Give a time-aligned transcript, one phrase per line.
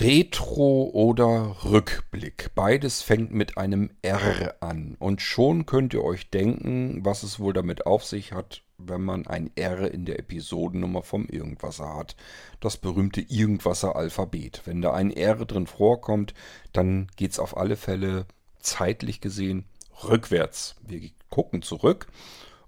[0.00, 2.50] Retro oder Rückblick.
[2.56, 4.96] Beides fängt mit einem R an.
[4.98, 9.28] Und schon könnt ihr euch denken, was es wohl damit auf sich hat, wenn man
[9.28, 12.16] ein R in der Episodennummer vom Irgendwasser hat.
[12.58, 14.62] Das berühmte Irgendwasser-Alphabet.
[14.64, 16.34] Wenn da ein R drin vorkommt,
[16.72, 18.26] dann geht es auf alle Fälle
[18.58, 19.64] zeitlich gesehen
[20.02, 20.74] rückwärts.
[20.84, 22.08] Wir gucken zurück.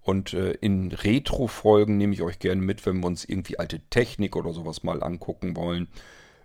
[0.01, 4.37] Und äh, in Retro-Folgen nehme ich euch gerne mit, wenn wir uns irgendwie alte Technik
[4.37, 5.89] oder sowas mal angucken wollen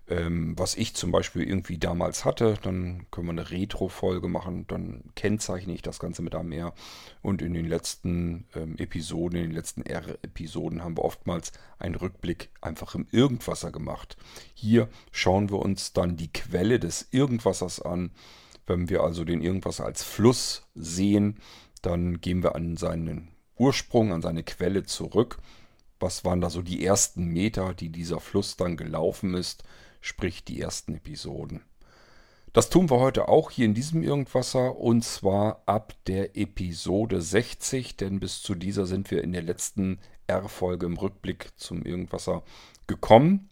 [0.08, 2.58] ähm, was ich zum Beispiel irgendwie damals hatte.
[2.62, 4.66] Dann können wir eine Retro-Folge machen.
[4.66, 6.74] Dann kennzeichne ich das Ganze mit einem R.
[7.22, 12.50] Und in den letzten ähm, Episoden, in den letzten R-Episoden haben wir oftmals einen Rückblick
[12.60, 14.16] einfach im Irgendwasser gemacht.
[14.54, 18.10] Hier schauen wir uns dann die Quelle des Irgendwassers an.
[18.66, 21.38] Wenn wir also den Irgendwasser als Fluss sehen,
[21.80, 25.38] dann gehen wir an seinen Ursprung, an seine Quelle zurück.
[26.00, 29.62] Was waren da so die ersten Meter, die dieser Fluss dann gelaufen ist?
[30.02, 31.62] Sprich die ersten Episoden.
[32.52, 37.96] Das tun wir heute auch hier in diesem Irgendwasser und zwar ab der Episode 60,
[37.96, 42.42] denn bis zu dieser sind wir in der letzten R-Folge im Rückblick zum Irgendwasser
[42.86, 43.48] gekommen.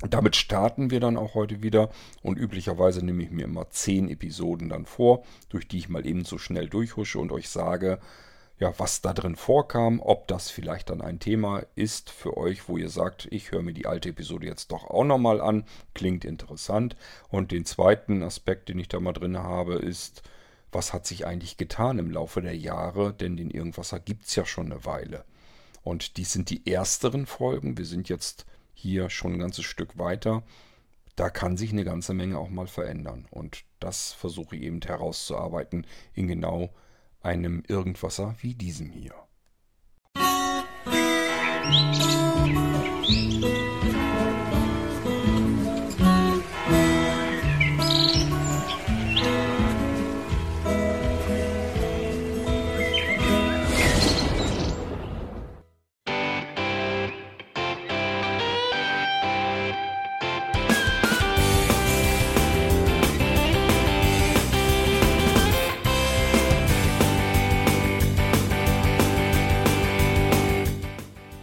[0.00, 4.68] Damit starten wir dann auch heute wieder und üblicherweise nehme ich mir immer 10 Episoden
[4.68, 8.00] dann vor, durch die ich mal eben so schnell durchhusche und euch sage,
[8.58, 12.78] ja, was da drin vorkam, ob das vielleicht dann ein Thema ist für euch, wo
[12.78, 16.96] ihr sagt, ich höre mir die alte Episode jetzt doch auch nochmal an, klingt interessant.
[17.28, 20.22] Und den zweiten Aspekt, den ich da mal drin habe, ist,
[20.72, 24.46] was hat sich eigentlich getan im Laufe der Jahre, denn den Irgendwasser gibt es ja
[24.46, 25.24] schon eine Weile.
[25.82, 30.42] Und dies sind die ersteren Folgen, wir sind jetzt hier schon ein ganzes Stück weiter.
[31.14, 33.26] Da kann sich eine ganze Menge auch mal verändern.
[33.30, 36.70] Und das versuche ich eben herauszuarbeiten in genau
[37.20, 39.14] einem Irgendwasser wie diesem hier.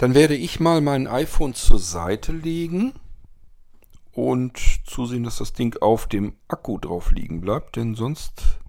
[0.00, 2.94] Dann werde ich mal mein iPhone zur Seite legen
[4.12, 8.60] und zusehen, dass das Ding auf dem Akku drauf liegen bleibt, denn sonst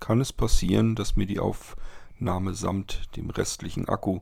[0.00, 4.20] kann es passieren, dass mir die Aufnahme samt dem restlichen Akku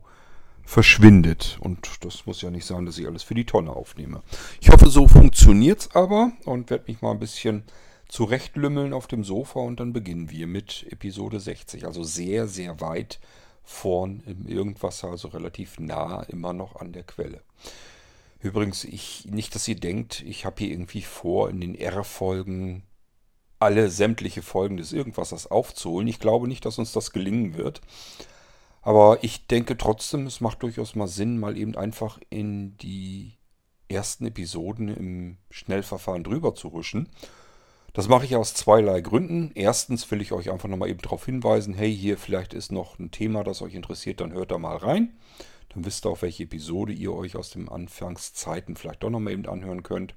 [0.63, 1.59] verschwindet.
[1.61, 4.23] Und das muss ja nicht sein, dass ich alles für die Tonne aufnehme.
[4.61, 7.65] Ich hoffe, so funktioniert es aber und werde mich mal ein bisschen
[8.07, 11.85] zurechtlümmeln auf dem Sofa und dann beginnen wir mit Episode 60.
[11.85, 13.19] Also sehr, sehr weit
[13.65, 17.43] vorn im Irgendwasser, also relativ nah immer noch an der Quelle.
[18.41, 22.85] Übrigens, ich, nicht, dass ihr denkt, ich habe hier irgendwie vor, in den R-Folgen
[23.59, 26.09] alle sämtliche Folgen des Irgendwassers aufzuholen.
[26.09, 27.81] Ich glaube nicht, dass uns das gelingen wird.
[28.83, 33.39] Aber ich denke trotzdem, es macht durchaus mal Sinn, mal eben einfach in die
[33.89, 37.09] ersten Episoden im Schnellverfahren drüber zu huschen
[37.95, 39.53] das mache ich aus zweierlei Gründen.
[39.55, 43.13] Erstens will ich euch einfach nochmal eben darauf hinweisen, hey, hier vielleicht ist noch ein
[43.13, 45.15] Thema, das euch interessiert, dann hört da mal rein.
[45.73, 49.47] Dann wisst ihr, auf welche Episode ihr euch aus den Anfangszeiten vielleicht doch nochmal eben
[49.47, 50.15] anhören könnt.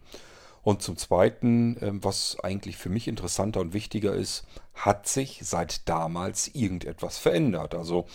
[0.64, 5.88] Und zum Zweiten, ähm, was eigentlich für mich interessanter und wichtiger ist, hat sich seit
[5.88, 7.76] damals irgendetwas verändert.
[7.76, 8.08] Also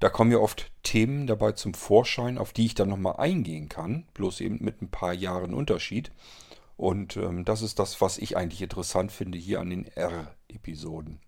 [0.00, 4.06] da kommen ja oft Themen dabei zum Vorschein, auf die ich dann nochmal eingehen kann,
[4.14, 6.10] bloß eben mit ein paar Jahren Unterschied.
[6.76, 11.20] Und ähm, das ist das, was ich eigentlich interessant finde hier an den R-Episoden.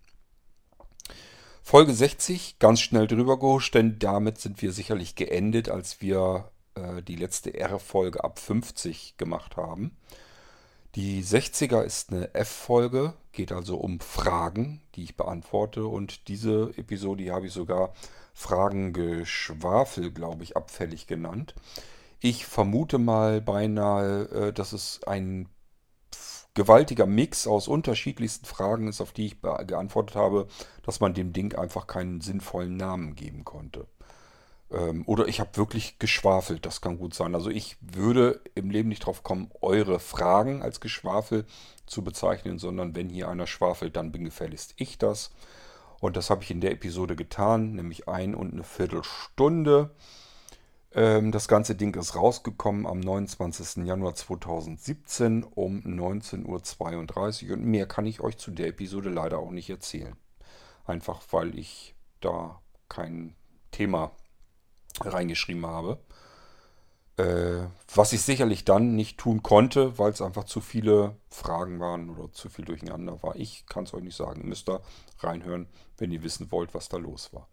[1.63, 7.01] Folge 60, ganz schnell drüber gehuscht, denn damit sind wir sicherlich geendet, als wir äh,
[7.01, 9.97] die letzte R-Folge ab 50 gemacht haben.
[10.95, 15.85] Die 60er ist eine F-Folge, geht also um Fragen, die ich beantworte.
[15.85, 17.93] Und diese Episode habe ich sogar
[18.33, 21.53] Fragengeschwafel, glaube ich, abfällig genannt.
[22.19, 25.49] Ich vermute mal beinahe, äh, dass es ein
[26.53, 30.47] gewaltiger Mix aus unterschiedlichsten Fragen ist, auf die ich geantwortet habe,
[30.81, 33.85] dass man dem Ding einfach keinen sinnvollen Namen geben konnte.
[34.71, 37.35] Ähm, oder ich habe wirklich geschwafelt, das kann gut sein.
[37.35, 41.45] Also ich würde im Leben nicht drauf kommen, eure Fragen als Geschwafel
[41.85, 45.31] zu bezeichnen, sondern wenn hier einer schwafelt, dann bin gefälligst ich das.
[45.99, 49.91] Und das habe ich in der Episode getan, nämlich ein und eine Viertelstunde.
[50.97, 53.85] Ähm, das ganze Ding ist rausgekommen am 29.
[53.85, 57.53] Januar 2017 um 19.32 Uhr.
[57.53, 60.17] Und mehr kann ich euch zu der Episode leider auch nicht erzählen.
[60.87, 62.59] Einfach weil ich da
[62.89, 63.35] kein
[63.69, 64.11] Thema
[64.99, 65.99] reingeschrieben habe.
[67.17, 67.65] Äh,
[67.95, 72.31] was ich sicherlich dann nicht tun konnte, weil es einfach zu viele Fragen waren oder
[72.31, 73.35] zu viel durcheinander war.
[73.35, 74.41] Ich kann es euch nicht sagen.
[74.41, 74.81] Ihr müsst da
[75.19, 75.67] reinhören,
[75.97, 77.47] wenn ihr wissen wollt, was da los war.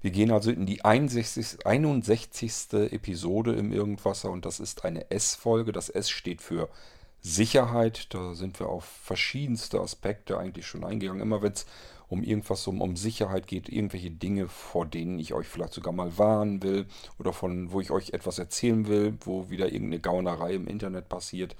[0.00, 1.66] Wir gehen also in die 61.
[1.66, 2.72] 61.
[2.72, 5.72] Episode im Irgendwasser und das ist eine S-Folge.
[5.72, 6.70] Das S steht für
[7.20, 8.14] Sicherheit.
[8.14, 11.20] Da sind wir auf verschiedenste Aspekte eigentlich schon eingegangen.
[11.20, 11.66] Immer wenn es
[12.10, 16.18] um irgendwas um, um Sicherheit geht, irgendwelche Dinge, vor denen ich euch vielleicht sogar mal
[16.18, 16.86] warnen will
[17.20, 21.54] oder von wo ich euch etwas erzählen will, wo wieder irgendeine Gaunerei im Internet passiert.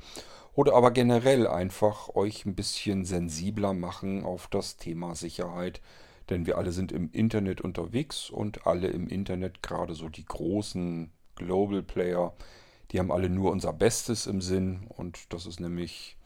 [0.54, 5.80] Oder aber generell einfach euch ein bisschen sensibler machen auf das Thema Sicherheit.
[6.28, 11.12] Denn wir alle sind im Internet unterwegs und alle im Internet, gerade so die großen
[11.36, 12.34] Global Player,
[12.90, 14.88] die haben alle nur unser Bestes im Sinn.
[14.88, 16.16] Und das ist nämlich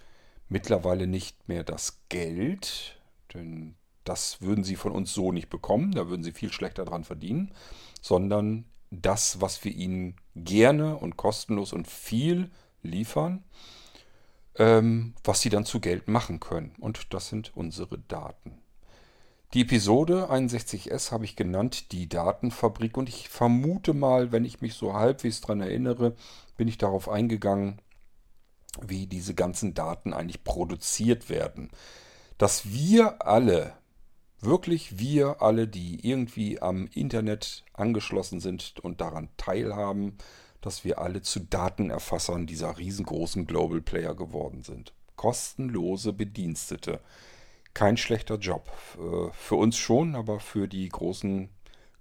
[0.49, 2.99] mittlerweile nicht mehr das Geld,
[3.35, 3.75] denn
[4.05, 7.53] das würden sie von uns so nicht bekommen, da würden sie viel schlechter dran verdienen,
[8.01, 12.51] sondern das, was wir ihnen gerne und kostenlos und viel
[12.83, 13.43] liefern,
[14.57, 16.75] ähm, was sie dann zu Geld machen können.
[16.79, 18.59] Und das sind unsere Daten.
[19.53, 22.97] Die Episode 61S habe ich genannt, die Datenfabrik.
[22.97, 26.17] Und ich vermute mal, wenn ich mich so halbwegs daran erinnere,
[26.57, 27.81] bin ich darauf eingegangen,
[28.83, 31.71] wie diese ganzen Daten eigentlich produziert werden.
[32.37, 33.75] Dass wir alle
[34.45, 40.17] wirklich wir alle, die irgendwie am Internet angeschlossen sind und daran teilhaben,
[40.61, 44.93] dass wir alle zu Datenerfassern dieser riesengroßen Global Player geworden sind.
[45.17, 47.01] Kostenlose Bedienstete.
[47.75, 48.71] Kein schlechter Job.
[48.99, 51.51] Äh, für uns schon, aber für die großen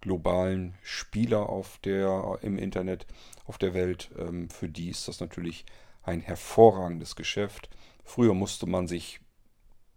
[0.02, 3.06] globalen Spieler auf der, im Internet,
[3.46, 5.66] auf der Welt, ähm, für die ist das natürlich
[6.04, 7.70] ein hervorragendes Geschäft.
[8.04, 9.20] Früher musste man sich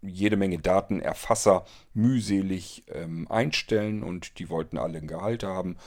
[0.01, 5.77] jede Menge Datenerfasser mühselig ähm, einstellen und die wollten alle ein Gehalt haben.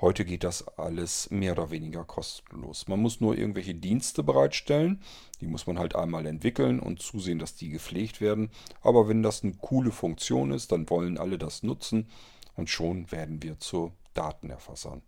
[0.00, 2.86] Heute geht das alles mehr oder weniger kostenlos.
[2.86, 5.02] Man muss nur irgendwelche Dienste bereitstellen.
[5.40, 8.50] Die muss man halt einmal entwickeln und zusehen, dass die gepflegt werden.
[8.80, 12.08] Aber wenn das eine coole Funktion ist, dann wollen alle das nutzen
[12.54, 15.02] und schon werden wir zu Datenerfassern.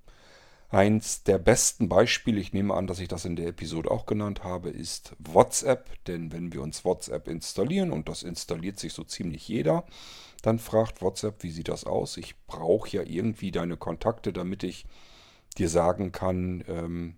[0.70, 4.44] Eins der besten Beispiele, ich nehme an, dass ich das in der Episode auch genannt
[4.44, 6.04] habe, ist WhatsApp.
[6.04, 9.84] Denn wenn wir uns WhatsApp installieren, und das installiert sich so ziemlich jeder,
[10.42, 12.16] dann fragt WhatsApp, wie sieht das aus?
[12.16, 14.86] Ich brauche ja irgendwie deine Kontakte, damit ich
[15.58, 17.16] dir sagen kann, ähm,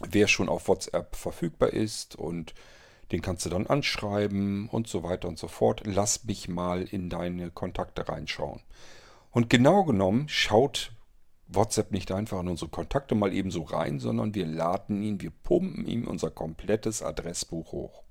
[0.00, 2.54] wer schon auf WhatsApp verfügbar ist und
[3.10, 5.82] den kannst du dann anschreiben und so weiter und so fort.
[5.84, 8.60] Lass mich mal in deine Kontakte reinschauen.
[9.30, 10.92] Und genau genommen schaut
[11.48, 15.30] WhatsApp nicht einfach in unsere Kontakte mal eben so rein, sondern wir laden ihn, wir
[15.30, 18.02] pumpen ihm unser komplettes Adressbuch hoch.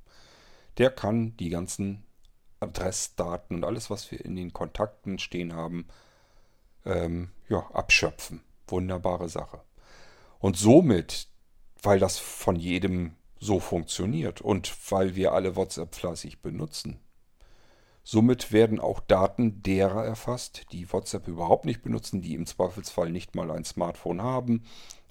[0.78, 2.04] Der kann die ganzen
[2.60, 5.88] Adressdaten und alles, was wir in den Kontakten stehen haben,
[6.86, 8.42] ähm, ja, abschöpfen.
[8.68, 9.62] Wunderbare Sache.
[10.40, 11.28] Und somit,
[11.82, 17.00] weil das von jedem so funktioniert und weil wir alle WhatsApp fleißig benutzen,
[18.04, 23.34] Somit werden auch Daten derer erfasst, die WhatsApp überhaupt nicht benutzen, die im Zweifelsfall nicht
[23.34, 24.64] mal ein Smartphone haben.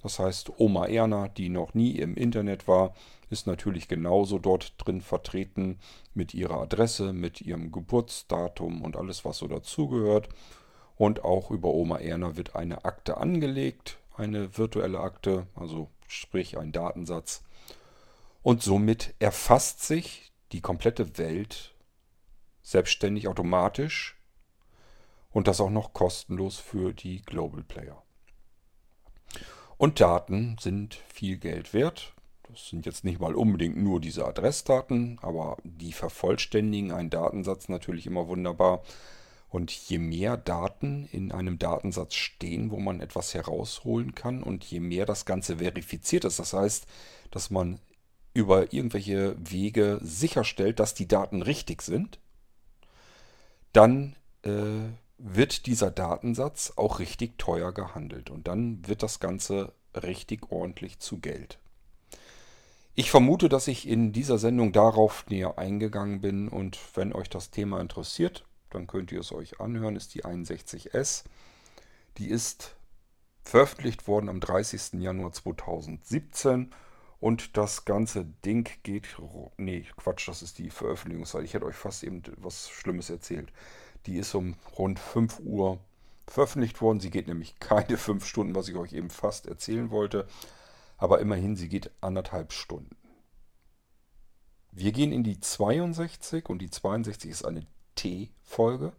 [0.03, 2.93] Das heißt, Oma Erna, die noch nie im Internet war,
[3.31, 5.79] ist natürlich genauso dort drin vertreten
[6.13, 10.29] mit ihrer Adresse, mit ihrem Geburtsdatum und alles, was so dazugehört.
[10.95, 16.71] Und auch über Oma Erna wird eine Akte angelegt, eine virtuelle Akte, also sprich ein
[16.71, 17.43] Datensatz.
[18.43, 21.72] Und somit erfasst sich die komplette Welt
[22.63, 24.17] selbstständig automatisch
[25.29, 28.01] und das auch noch kostenlos für die Global Player.
[29.77, 32.13] Und Daten sind viel Geld wert.
[32.43, 38.05] Das sind jetzt nicht mal unbedingt nur diese Adressdaten, aber die vervollständigen einen Datensatz natürlich
[38.05, 38.83] immer wunderbar.
[39.49, 44.79] Und je mehr Daten in einem Datensatz stehen, wo man etwas herausholen kann und je
[44.79, 46.87] mehr das Ganze verifiziert ist, das heißt,
[47.29, 47.79] dass man
[48.33, 52.19] über irgendwelche Wege sicherstellt, dass die Daten richtig sind,
[53.73, 60.51] dann äh, wird dieser Datensatz auch richtig teuer gehandelt und dann wird das Ganze richtig
[60.51, 61.59] ordentlich zu Geld.
[62.95, 67.49] Ich vermute, dass ich in dieser Sendung darauf näher eingegangen bin und wenn euch das
[67.49, 71.23] Thema interessiert, dann könnt ihr es euch anhören, ist die 61S.
[72.17, 72.75] Die ist
[73.43, 75.01] veröffentlicht worden am 30.
[75.01, 76.71] Januar 2017
[77.23, 79.15] und das ganze Ding geht,
[79.55, 81.45] nee, Quatsch, das ist die Veröffentlichungszeit.
[81.45, 83.49] Ich hätte euch fast eben was Schlimmes erzählt.
[84.07, 85.79] Die ist um rund 5 Uhr
[86.27, 86.99] veröffentlicht worden.
[86.99, 90.27] Sie geht nämlich keine 5 Stunden, was ich euch eben fast erzählen wollte.
[90.97, 92.97] Aber immerhin, sie geht anderthalb Stunden.
[94.73, 97.65] Wir gehen in die 62 und die 62 ist eine
[97.95, 98.91] T-Folge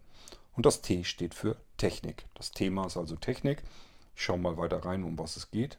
[0.54, 2.24] und das T steht für Technik.
[2.32, 3.62] Das Thema ist also Technik.
[4.16, 5.76] Ich schaue mal weiter rein, um was es geht.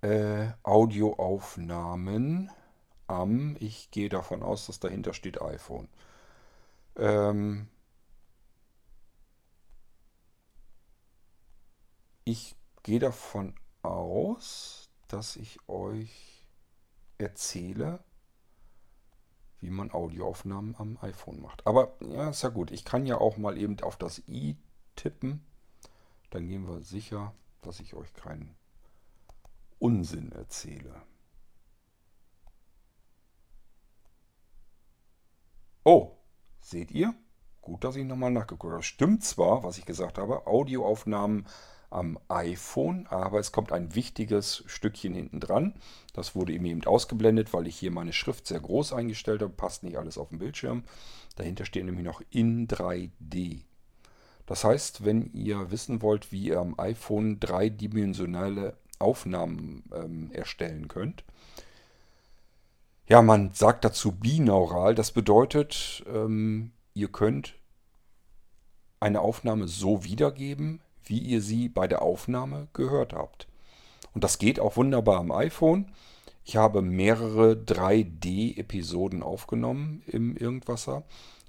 [0.00, 2.50] Äh, Audioaufnahmen
[3.08, 5.88] am, ich gehe davon aus, dass dahinter steht iPhone.
[6.96, 7.68] Ähm,
[12.24, 16.46] ich gehe davon aus, dass ich euch
[17.16, 18.00] erzähle,
[19.60, 21.66] wie man Audioaufnahmen am iPhone macht.
[21.66, 22.70] Aber ja, ist ja gut.
[22.70, 24.56] Ich kann ja auch mal eben auf das i
[24.94, 25.44] tippen.
[26.30, 28.54] Dann gehen wir sicher, dass ich euch keinen
[29.78, 31.02] Unsinn erzähle.
[35.84, 36.16] Oh,
[36.60, 37.14] seht ihr?
[37.62, 38.82] Gut, dass ich nochmal nachgeguckt habe.
[38.82, 41.46] Stimmt zwar, was ich gesagt habe, Audioaufnahmen
[41.90, 45.74] am iPhone, aber es kommt ein wichtiges Stückchen hinten dran.
[46.12, 49.52] Das wurde eben ausgeblendet, weil ich hier meine Schrift sehr groß eingestellt habe.
[49.52, 50.84] Passt nicht alles auf dem Bildschirm.
[51.36, 53.62] Dahinter steht nämlich noch in 3D.
[54.44, 61.24] Das heißt, wenn ihr wissen wollt, wie ihr am iPhone dreidimensionale Aufnahmen ähm, erstellen könnt,
[63.08, 64.94] ja, man sagt dazu binaural.
[64.94, 67.54] Das bedeutet, ähm, ihr könnt
[69.00, 73.48] eine Aufnahme so wiedergeben, wie ihr sie bei der Aufnahme gehört habt.
[74.12, 75.90] Und das geht auch wunderbar am iPhone.
[76.44, 81.04] Ich habe mehrere 3D-Episoden aufgenommen im Irgendwasser.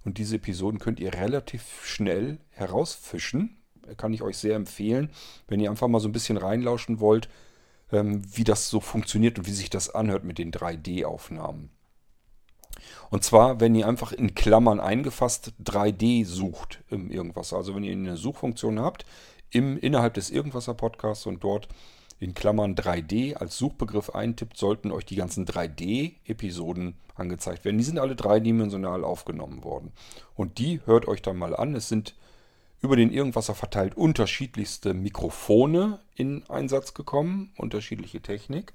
[0.05, 3.57] Und diese Episoden könnt ihr relativ schnell herausfischen.
[3.95, 5.09] Kann ich euch sehr empfehlen,
[5.47, 7.29] wenn ihr einfach mal so ein bisschen reinlauschen wollt,
[7.91, 11.69] ähm, wie das so funktioniert und wie sich das anhört mit den 3D-Aufnahmen.
[13.09, 17.53] Und zwar, wenn ihr einfach in Klammern eingefasst 3D sucht im Irgendwas.
[17.53, 19.05] Also wenn ihr eine Suchfunktion habt,
[19.51, 21.67] im, innerhalb des Irgendwasser Podcasts und dort
[22.19, 27.77] in Klammern 3D als Suchbegriff eintippt, sollten euch die ganzen 3D-Episoden angezeigt werden.
[27.77, 29.91] Die sind alle dreidimensional aufgenommen worden.
[30.35, 31.75] Und die hört euch dann mal an.
[31.75, 32.15] Es sind
[32.81, 38.73] über den Irgendwasser verteilt unterschiedlichste Mikrofone in Einsatz gekommen, unterschiedliche Technik.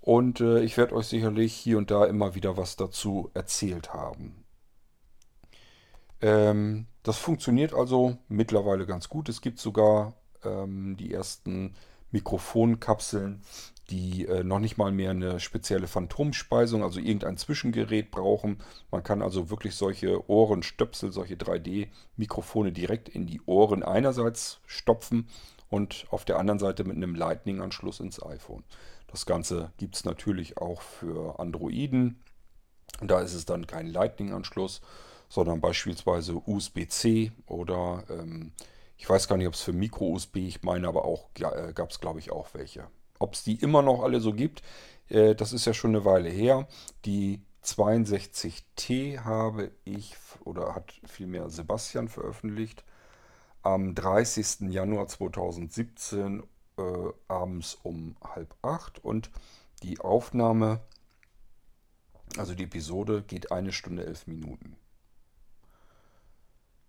[0.00, 4.44] Und äh, ich werde euch sicherlich hier und da immer wieder was dazu erzählt haben.
[6.20, 9.28] Ähm, das funktioniert also mittlerweile ganz gut.
[9.28, 10.14] Es gibt sogar
[10.44, 11.74] ähm, die ersten
[12.10, 13.42] Mikrofonkapseln,
[13.90, 18.58] die äh, noch nicht mal mehr eine spezielle Phantomspeisung, also irgendein Zwischengerät brauchen.
[18.90, 25.28] Man kann also wirklich solche Ohrenstöpsel, solche 3D-Mikrofone direkt in die Ohren einerseits stopfen
[25.68, 28.62] und auf der anderen Seite mit einem Lightning-Anschluss ins iPhone.
[29.08, 32.22] Das Ganze gibt es natürlich auch für Androiden.
[33.00, 34.80] Da ist es dann kein Lightning-Anschluss,
[35.28, 38.52] sondern beispielsweise USB-C oder ähm,
[38.96, 42.00] ich weiß gar nicht, ob es für Micro-USB, ich meine aber auch, äh, gab es
[42.00, 42.86] glaube ich auch welche.
[43.22, 44.62] Ob es die immer noch alle so gibt,
[45.08, 46.66] äh, das ist ja schon eine Weile her.
[47.04, 52.84] Die 62T habe ich oder hat vielmehr Sebastian veröffentlicht
[53.62, 54.72] am 30.
[54.72, 56.42] Januar 2017
[56.76, 56.82] äh,
[57.28, 59.30] abends um halb acht und
[59.84, 60.80] die Aufnahme,
[62.36, 64.76] also die Episode, geht eine Stunde elf Minuten.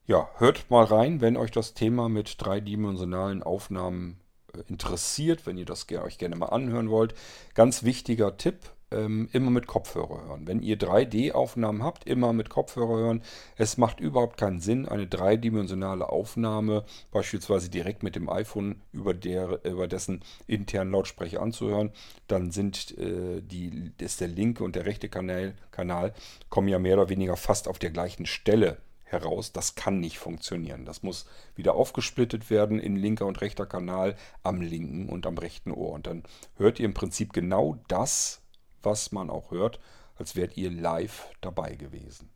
[0.07, 4.19] Ja, hört mal rein, wenn euch das Thema mit dreidimensionalen Aufnahmen
[4.67, 7.15] interessiert, wenn ihr das euch gerne mal anhören wollt.
[7.53, 8.57] Ganz wichtiger Tipp,
[8.93, 10.47] ähm, immer mit Kopfhörer hören.
[10.47, 13.23] Wenn ihr 3D-Aufnahmen habt, immer mit Kopfhörer hören.
[13.57, 19.65] Es macht überhaupt keinen Sinn, eine dreidimensionale Aufnahme beispielsweise direkt mit dem iPhone über, der,
[19.65, 21.91] über dessen internen Lautsprecher anzuhören.
[22.27, 26.13] Dann sind äh, die, ist der linke und der rechte Kanal, Kanal
[26.49, 28.77] kommen ja mehr oder weniger fast auf der gleichen Stelle
[29.13, 29.53] heraus.
[29.53, 30.83] Das kann nicht funktionieren.
[30.83, 35.71] Das muss wieder aufgesplittet werden in linker und rechter Kanal am linken und am rechten
[35.71, 35.93] Ohr.
[35.93, 36.23] Und dann
[36.55, 38.41] hört ihr im Prinzip genau das,
[38.81, 39.79] was man auch hört,
[40.15, 42.29] als wärt ihr live dabei gewesen.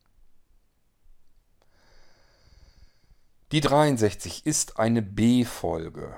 [3.52, 6.18] Die 63 ist eine B-Folge.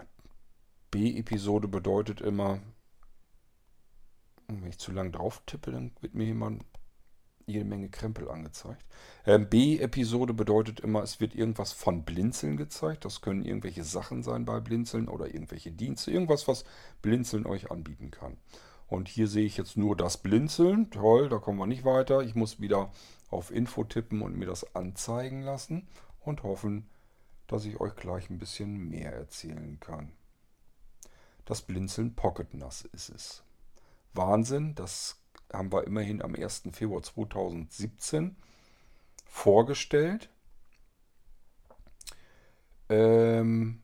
[0.91, 2.59] B-Episode bedeutet immer,
[4.47, 6.63] wenn ich zu lang drauf tippe, dann wird mir jemand
[7.49, 8.85] jede Menge Krempel angezeigt.
[9.25, 13.05] Ähm, B-Episode bedeutet immer, es wird irgendwas von Blinzeln gezeigt.
[13.05, 16.11] Das können irgendwelche Sachen sein bei Blinzeln oder irgendwelche Dienste.
[16.11, 16.63] Irgendwas, was
[17.01, 18.37] Blinzeln euch anbieten kann.
[18.87, 20.89] Und hier sehe ich jetzt nur das Blinzeln.
[20.89, 22.21] Toll, da kommen wir nicht weiter.
[22.21, 22.91] Ich muss wieder
[23.29, 25.87] auf Info tippen und mir das anzeigen lassen
[26.21, 26.89] und hoffen,
[27.47, 30.11] dass ich euch gleich ein bisschen mehr erzählen kann.
[31.45, 33.43] Das Blinzeln Pocket Nass ist es.
[34.13, 35.18] Wahnsinn, das
[35.51, 36.63] haben wir immerhin am 1.
[36.71, 38.35] Februar 2017
[39.25, 40.29] vorgestellt.
[42.89, 43.81] Ähm,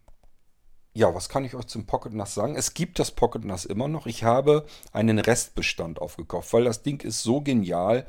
[0.94, 2.56] ja, was kann ich euch zum Pocket NAS sagen?
[2.56, 4.08] Es gibt das Pocket NAS immer noch.
[4.08, 8.06] Ich habe einen Restbestand aufgekauft, weil das Ding ist so genial,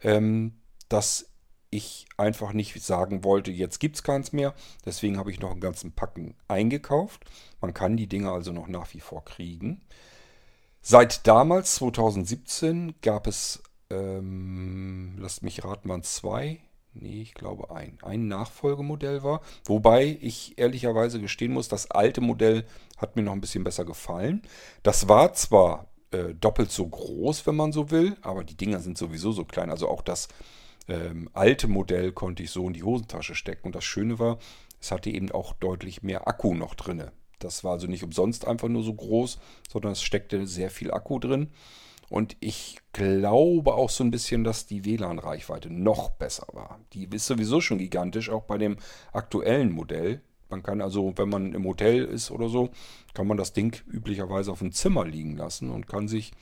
[0.00, 1.30] ähm, dass
[1.70, 4.54] ich einfach nicht sagen wollte, jetzt gibt es keins mehr.
[4.84, 7.24] Deswegen habe ich noch einen ganzen Packen eingekauft.
[7.60, 9.80] Man kann die Dinger also noch nach wie vor kriegen.
[10.86, 16.60] Seit damals, 2017, gab es, ähm, lasst mich raten, waren zwei,
[16.92, 19.40] nee, ich glaube ein, ein Nachfolgemodell war.
[19.64, 22.66] Wobei ich ehrlicherweise gestehen muss, das alte Modell
[22.98, 24.42] hat mir noch ein bisschen besser gefallen.
[24.82, 28.98] Das war zwar äh, doppelt so groß, wenn man so will, aber die Dinger sind
[28.98, 29.70] sowieso so klein.
[29.70, 30.28] Also auch das
[30.86, 33.68] ähm, alte Modell konnte ich so in die Hosentasche stecken.
[33.68, 34.38] Und das Schöne war,
[34.82, 37.12] es hatte eben auch deutlich mehr Akku noch drinne.
[37.44, 39.38] Das war also nicht umsonst einfach nur so groß,
[39.70, 41.50] sondern es steckte sehr viel Akku drin.
[42.08, 46.80] Und ich glaube auch so ein bisschen, dass die WLAN-Reichweite noch besser war.
[46.92, 48.76] Die ist sowieso schon gigantisch, auch bei dem
[49.12, 50.20] aktuellen Modell.
[50.50, 52.70] Man kann also, wenn man im Hotel ist oder so,
[53.14, 56.32] kann man das Ding üblicherweise auf dem Zimmer liegen lassen und kann sich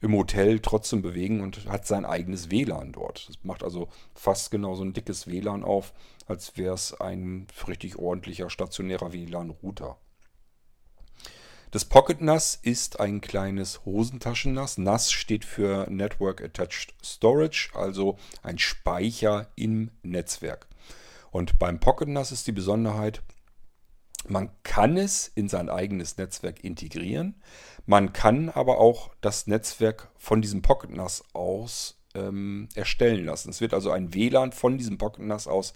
[0.00, 3.28] im Hotel trotzdem bewegen und hat sein eigenes WLAN dort.
[3.28, 5.92] Das macht also fast genauso ein dickes WLAN auf,
[6.26, 9.98] als wäre es ein richtig ordentlicher stationärer WLAN-Router.
[11.70, 14.78] Das Pocket NAS ist ein kleines Hosentaschen-NAS.
[14.78, 20.66] NAS steht für Network Attached Storage, also ein Speicher im Netzwerk.
[21.30, 23.20] Und beim Pocket NAS ist die Besonderheit,
[24.26, 27.34] man kann es in sein eigenes Netzwerk integrieren.
[27.84, 33.50] Man kann aber auch das Netzwerk von diesem Pocket NAS aus ähm, erstellen lassen.
[33.50, 35.74] Es wird also ein WLAN von diesem Pocket NAS aus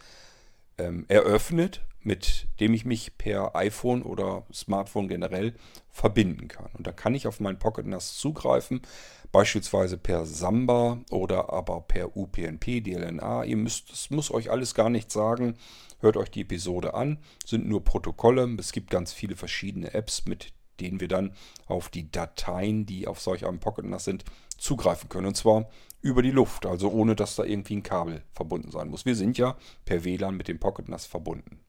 [0.79, 5.55] ähm, eröffnet mit dem ich mich per iPhone oder Smartphone generell
[5.91, 6.71] verbinden kann.
[6.75, 8.83] Und da kann ich auf mein Pocket NAS zugreifen,
[9.31, 13.45] beispielsweise per Samba oder aber per UPnP, DLNA.
[13.45, 15.57] Ihr müsst, es muss euch alles gar nicht sagen.
[16.01, 18.49] Hört euch die Episode an, sind nur Protokolle.
[18.59, 21.33] Es gibt ganz viele verschiedene Apps, mit denen wir dann
[21.67, 24.25] auf die Dateien, die auf solch einem Pocket NAS sind,
[24.59, 25.29] zugreifen können.
[25.29, 25.69] Und zwar
[26.01, 29.07] über die Luft, also ohne dass da irgendwie ein Kabel verbunden sein muss.
[29.07, 31.62] Wir sind ja per WLAN mit dem Pocket NAS verbunden.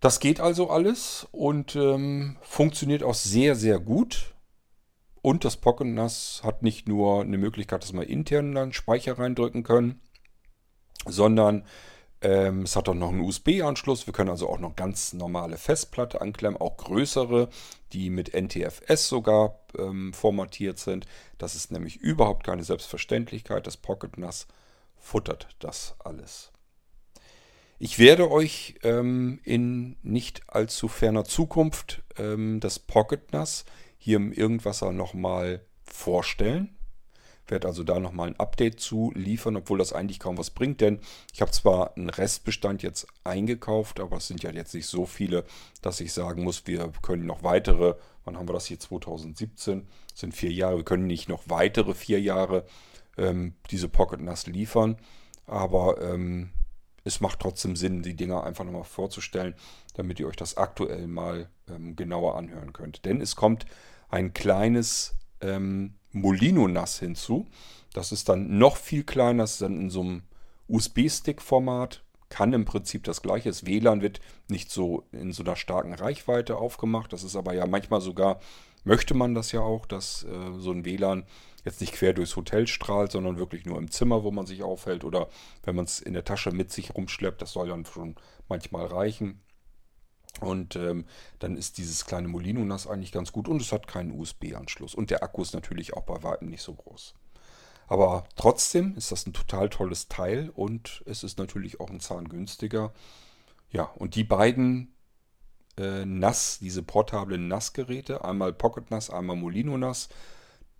[0.00, 4.34] Das geht also alles und ähm, funktioniert auch sehr, sehr gut.
[5.22, 9.64] Und das Pocket NAS hat nicht nur eine Möglichkeit, dass wir intern dann Speicher reindrücken
[9.64, 10.00] können,
[11.06, 11.64] sondern
[12.20, 14.06] ähm, es hat auch noch einen USB-Anschluss.
[14.06, 17.48] Wir können also auch noch ganz normale Festplatte anklemmen, auch größere,
[17.92, 21.06] die mit NTFS sogar ähm, formatiert sind.
[21.38, 23.66] Das ist nämlich überhaupt keine Selbstverständlichkeit.
[23.66, 24.46] Das Pocket NAS
[24.96, 26.52] futtert das alles.
[27.80, 33.64] Ich werde euch ähm, in nicht allzu ferner Zukunft ähm, das Pocket NAS
[33.98, 36.76] hier im Irgendwasser nochmal vorstellen.
[37.46, 40.98] Werde also da nochmal ein Update zu liefern, obwohl das eigentlich kaum was bringt, denn
[41.32, 45.44] ich habe zwar einen Restbestand jetzt eingekauft, aber es sind ja jetzt nicht so viele,
[45.80, 50.20] dass ich sagen muss, wir können noch weitere, wann haben wir das hier, 2017, das
[50.20, 52.66] sind vier Jahre, wir können nicht noch weitere vier Jahre
[53.16, 54.98] ähm, diese Pocket NAS liefern,
[55.46, 56.50] aber ähm,
[57.08, 59.54] es macht trotzdem Sinn, die Dinger einfach nochmal vorzustellen,
[59.94, 63.04] damit ihr euch das aktuell mal ähm, genauer anhören könnt.
[63.04, 63.66] Denn es kommt
[64.10, 67.46] ein kleines ähm, Molino-NAS hinzu.
[67.92, 70.22] Das ist dann noch viel kleiner, das ist dann in so einem
[70.68, 72.04] USB-Stick-Format.
[72.28, 73.48] Kann im Prinzip das gleiche.
[73.48, 77.10] Das WLAN wird nicht so in so einer starken Reichweite aufgemacht.
[77.14, 78.38] Das ist aber ja manchmal sogar,
[78.84, 81.24] möchte man das ja auch, dass äh, so ein WLAN
[81.64, 85.04] jetzt nicht quer durchs Hotel strahlt, sondern wirklich nur im Zimmer, wo man sich aufhält
[85.04, 85.28] oder
[85.64, 88.16] wenn man es in der Tasche mit sich rumschleppt, das soll dann schon
[88.48, 89.40] manchmal reichen.
[90.40, 91.04] Und ähm,
[91.40, 94.94] dann ist dieses kleine Molino NAS eigentlich ganz gut und es hat keinen USB-Anschluss.
[94.94, 97.14] Und der Akku ist natürlich auch bei weitem nicht so groß.
[97.88, 102.28] Aber trotzdem ist das ein total tolles Teil und es ist natürlich auch ein Zahn
[102.28, 102.92] günstiger.
[103.70, 104.94] Ja, und die beiden
[105.78, 110.08] äh, NAS, diese portablen NAS-Geräte, einmal Pocket NAS, einmal Molino NAS,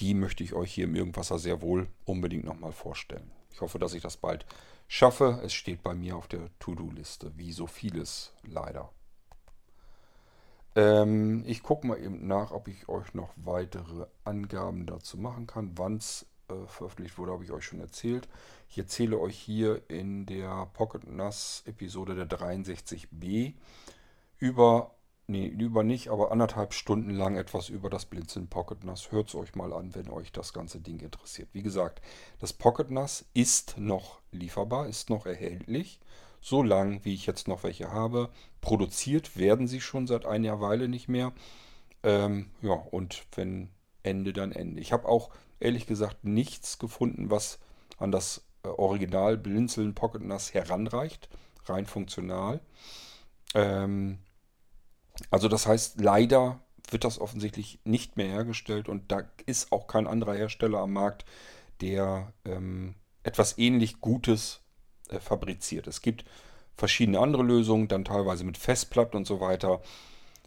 [0.00, 3.30] die möchte ich euch hier im Irgendwasser sehr wohl unbedingt nochmal vorstellen.
[3.50, 4.46] Ich hoffe, dass ich das bald
[4.86, 5.40] schaffe.
[5.44, 8.90] Es steht bei mir auf der To-Do-Liste, wie so vieles leider.
[10.76, 15.72] Ähm, ich gucke mal eben nach, ob ich euch noch weitere Angaben dazu machen kann.
[15.76, 18.28] Wann es äh, veröffentlicht wurde, habe ich euch schon erzählt.
[18.70, 23.54] Ich erzähle euch hier in der Pocket NAS Episode der 63b
[24.38, 24.94] über,
[25.28, 29.12] nee, über nicht, aber anderthalb Stunden lang etwas über das Blinzeln Pocket NAS.
[29.12, 31.48] Hört es euch mal an, wenn euch das ganze Ding interessiert.
[31.52, 32.02] Wie gesagt,
[32.40, 36.00] das Pocket NAS ist noch lieferbar, ist noch erhältlich
[36.40, 38.30] so lang, wie ich jetzt noch welche habe.
[38.60, 41.32] Produziert werden sie schon seit einer Weile nicht mehr.
[42.02, 43.70] Ähm, ja, und wenn
[44.02, 44.80] Ende, dann Ende.
[44.80, 47.58] Ich habe auch ehrlich gesagt nichts gefunden, was
[47.98, 51.28] an das äh, Original Blinzeln Pocket NAS heranreicht.
[51.66, 52.60] Rein funktional.
[53.54, 54.18] Ähm,
[55.30, 60.06] also das heißt, leider wird das offensichtlich nicht mehr hergestellt und da ist auch kein
[60.06, 61.24] anderer Hersteller am Markt,
[61.80, 64.60] der ähm, etwas ähnlich Gutes
[65.08, 65.86] äh, fabriziert.
[65.86, 66.24] Es gibt
[66.76, 69.82] verschiedene andere Lösungen, dann teilweise mit Festplatten und so weiter.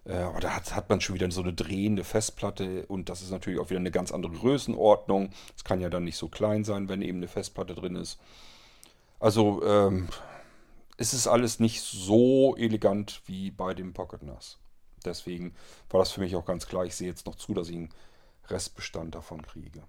[0.06, 3.32] Äh, aber da hat, hat, man schon wieder so eine drehende Festplatte und das ist
[3.32, 5.32] natürlich auch wieder eine ganz andere Größenordnung.
[5.56, 8.20] Es kann ja dann nicht so klein sein, wenn eben eine Festplatte drin ist.
[9.20, 10.08] Also ähm,
[10.98, 14.58] es ist alles nicht so elegant wie bei dem Pocket NAS.
[15.06, 15.56] Deswegen
[15.90, 16.86] war das für mich auch ganz klar.
[16.86, 17.94] Ich sehe jetzt noch zu, dass ich einen
[18.48, 19.84] Restbestand davon kriege.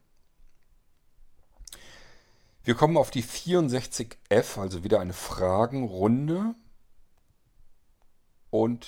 [2.65, 6.55] Wir kommen auf die 64F, also wieder eine Fragenrunde.
[8.51, 8.87] Und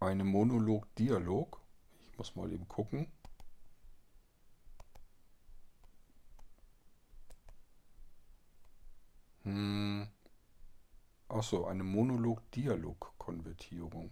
[0.00, 1.60] eine Monolog-Dialog.
[2.10, 3.06] Ich muss mal eben gucken.
[9.44, 10.08] Hm.
[11.32, 14.10] Achso, eine Monolog-Dialog-Konvertierung.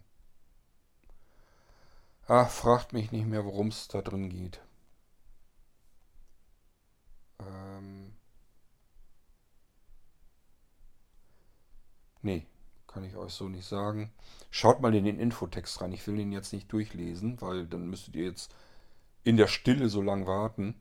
[2.26, 4.62] Ach, fragt mich nicht mehr, worum es da drin geht.
[7.40, 8.14] Ähm
[12.22, 12.46] nee,
[12.86, 14.10] kann ich euch so nicht sagen.
[14.50, 15.92] Schaut mal in den Infotext rein.
[15.92, 18.54] Ich will den jetzt nicht durchlesen, weil dann müsstet ihr jetzt
[19.24, 20.80] in der Stille so lang warten.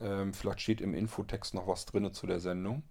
[0.00, 2.82] Ähm, vielleicht steht im Infotext noch was drin zu der Sendung.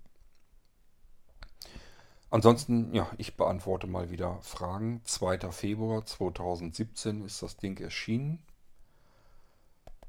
[2.30, 5.02] Ansonsten, ja, ich beantworte mal wieder Fragen.
[5.06, 5.52] 2.
[5.52, 8.44] Februar 2017 ist das Ding erschienen.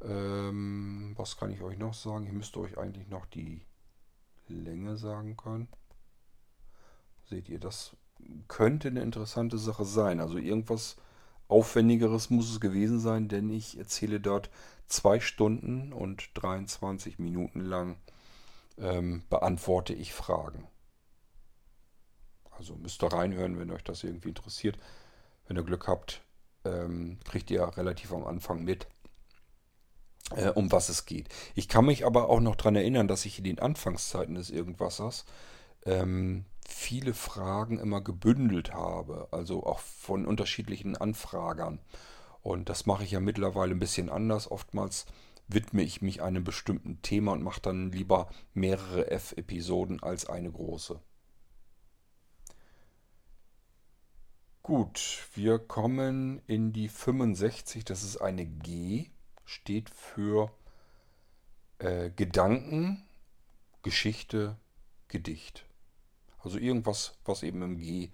[0.03, 2.27] Ähm, was kann ich euch noch sagen?
[2.27, 3.63] Ich müsste euch eigentlich noch die
[4.49, 5.69] Länge sagen können.
[7.29, 7.97] Seht ihr, das
[8.49, 10.21] könnte eine interessante Sache sein.
[10.21, 10.97] Also irgendwas
[11.47, 14.51] Aufwendigeres muss es gewesen sein, denn ich erzähle dort
[14.87, 17.97] zwei Stunden und 23 Minuten lang
[18.79, 20.67] ähm, beantworte ich Fragen.
[22.59, 24.79] Also müsst ihr reinhören, wenn euch das irgendwie interessiert.
[25.47, 26.23] Wenn ihr Glück habt,
[26.65, 28.87] ähm, kriegt ihr relativ am Anfang mit,
[30.35, 31.29] äh, um was es geht.
[31.55, 35.25] Ich kann mich aber auch noch daran erinnern, dass ich in den Anfangszeiten des Irgendwassers
[35.87, 41.81] ähm, viele Fragen immer gebündelt habe, also auch von unterschiedlichen Anfragern.
[42.43, 44.51] Und das mache ich ja mittlerweile ein bisschen anders.
[44.51, 45.07] Oftmals
[45.49, 51.01] widme ich mich einem bestimmten Thema und mache dann lieber mehrere F-Episoden als eine große.
[54.69, 57.87] Gut, wir kommen in die 65.
[57.87, 59.07] Das ist eine G
[59.47, 60.53] steht für
[61.79, 63.03] äh, Gedanken,
[63.83, 64.59] Geschichte,
[65.09, 65.65] Gedicht.
[66.41, 68.11] Also irgendwas, was eben im G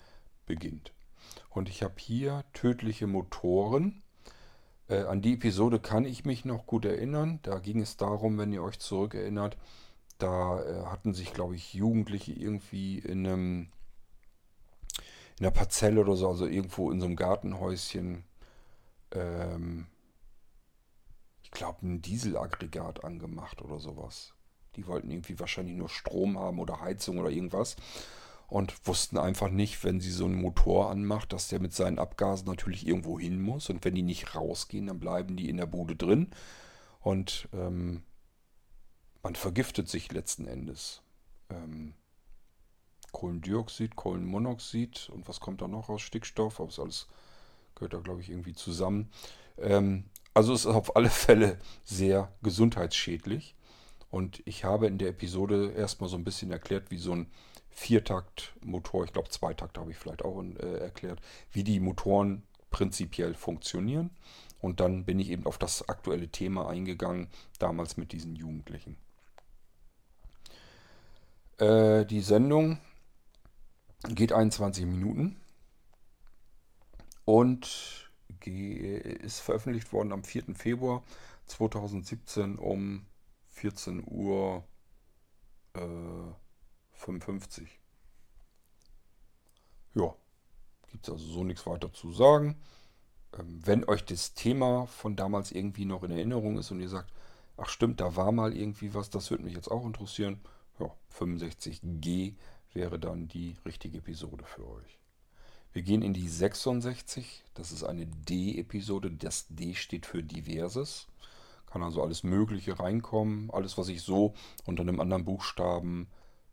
[0.46, 0.92] beginnt.
[1.50, 4.04] Und ich habe hier tödliche Motoren.
[4.86, 7.40] Äh, an die Episode kann ich mich noch gut erinnern.
[7.42, 9.56] Da ging es darum, wenn ihr euch zurückerinnert,
[10.18, 13.72] da äh, hatten sich, glaube ich, Jugendliche irgendwie in einem
[15.38, 18.24] in einer Parzelle oder so, also irgendwo in so einem Gartenhäuschen
[19.12, 19.86] ähm,
[21.54, 24.34] glaube, ein Dieselaggregat angemacht oder sowas.
[24.76, 27.76] Die wollten irgendwie wahrscheinlich nur Strom haben oder Heizung oder irgendwas.
[28.46, 32.46] Und wussten einfach nicht, wenn sie so einen Motor anmacht, dass der mit seinen Abgasen
[32.46, 33.70] natürlich irgendwo hin muss.
[33.70, 36.30] Und wenn die nicht rausgehen, dann bleiben die in der Bude drin.
[37.00, 38.02] Und ähm,
[39.22, 41.02] man vergiftet sich letzten Endes.
[41.48, 41.94] Ähm,
[43.14, 46.02] Kohlendioxid, Kohlenmonoxid und was kommt da noch aus?
[46.02, 47.06] Stickstoff, aber das alles
[47.74, 49.10] gehört da, glaube ich, irgendwie zusammen.
[49.56, 53.54] Ähm, also es ist auf alle Fälle sehr gesundheitsschädlich.
[54.10, 57.30] Und ich habe in der Episode erstmal so ein bisschen erklärt, wie so ein
[57.70, 64.10] Viertaktmotor, ich glaube Zweitakt habe ich vielleicht auch äh, erklärt, wie die Motoren prinzipiell funktionieren.
[64.60, 68.96] Und dann bin ich eben auf das aktuelle Thema eingegangen, damals mit diesen Jugendlichen.
[71.58, 72.78] Äh, die Sendung
[74.08, 75.36] geht 21 Minuten.
[77.24, 78.10] Und
[78.44, 80.54] ist veröffentlicht worden am 4.
[80.54, 81.02] Februar
[81.46, 83.06] 2017 um
[83.48, 84.64] 14 Uhr
[85.74, 85.80] äh,
[86.92, 87.80] 55.
[89.94, 90.14] Ja,
[90.90, 92.56] gibt es also so nichts weiter zu sagen.
[93.38, 97.12] Ähm, wenn euch das Thema von damals irgendwie noch in Erinnerung ist und ihr sagt,
[97.56, 100.40] ach stimmt, da war mal irgendwie was, das würde mich jetzt auch interessieren.
[100.80, 102.34] Ja, 65G
[102.74, 104.98] wäre dann die richtige Episode für euch.
[105.72, 107.42] Wir gehen in die 66.
[107.54, 109.10] Das ist eine D-Episode.
[109.10, 111.08] Das D steht für Diverses.
[111.66, 113.50] Kann also alles Mögliche reinkommen.
[113.50, 114.34] Alles, was ich so
[114.64, 116.08] unter einem anderen Buchstaben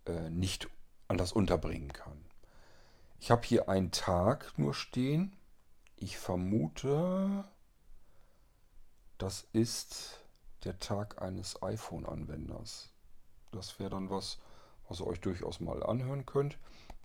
[0.05, 0.69] äh, nicht
[1.07, 2.25] anders unterbringen kann.
[3.19, 5.35] Ich habe hier einen Tag nur stehen.
[5.97, 7.43] Ich vermute,
[9.19, 10.19] das ist
[10.63, 12.89] der Tag eines iPhone-Anwenders.
[13.51, 14.39] Das wäre dann was,
[14.91, 16.57] was ihr euch durchaus mal anhören könnt.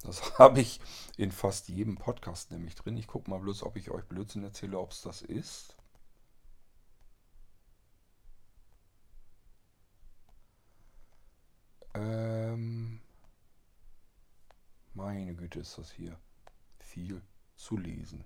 [0.02, 0.80] Das habe ich
[1.16, 2.96] in fast jedem Podcast nämlich drin.
[2.96, 5.76] Ich gucke mal bloß, ob ich euch Blödsinn erzähle, ob es das ist.
[11.94, 13.00] Ähm,
[14.92, 16.18] meine Güte, ist das hier
[16.78, 17.22] viel
[17.54, 18.24] zu lesen.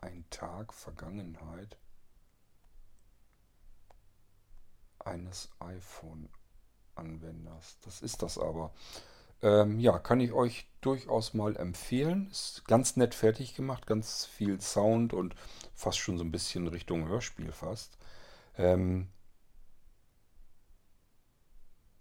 [0.00, 1.76] Ein Tag Vergangenheit
[5.10, 7.78] eines iPhone-Anwenders.
[7.84, 8.72] Das ist das aber.
[9.42, 12.28] Ähm, ja, kann ich euch durchaus mal empfehlen.
[12.30, 15.34] Ist ganz nett fertig gemacht, ganz viel Sound und
[15.74, 17.98] fast schon so ein bisschen Richtung Hörspiel fast.
[18.56, 19.08] Ähm,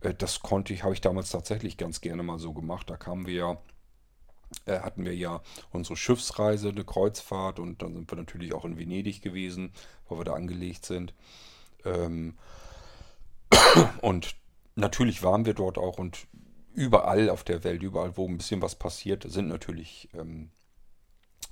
[0.06, 2.90] Äh, das konnte ich, habe ich damals tatsächlich ganz gerne mal so gemacht.
[2.90, 3.58] Da kamen wir ja,
[4.66, 5.42] äh, hatten wir ja
[5.72, 9.74] unsere Schiffsreise, eine Kreuzfahrt und dann sind wir natürlich auch in Venedig gewesen,
[10.08, 11.14] wo wir da angelegt sind.
[11.84, 12.38] Ähm,
[14.02, 14.36] und
[14.76, 16.28] natürlich waren wir dort auch und
[16.74, 20.52] überall auf der Welt, überall, wo ein bisschen was passiert, sind natürlich ähm,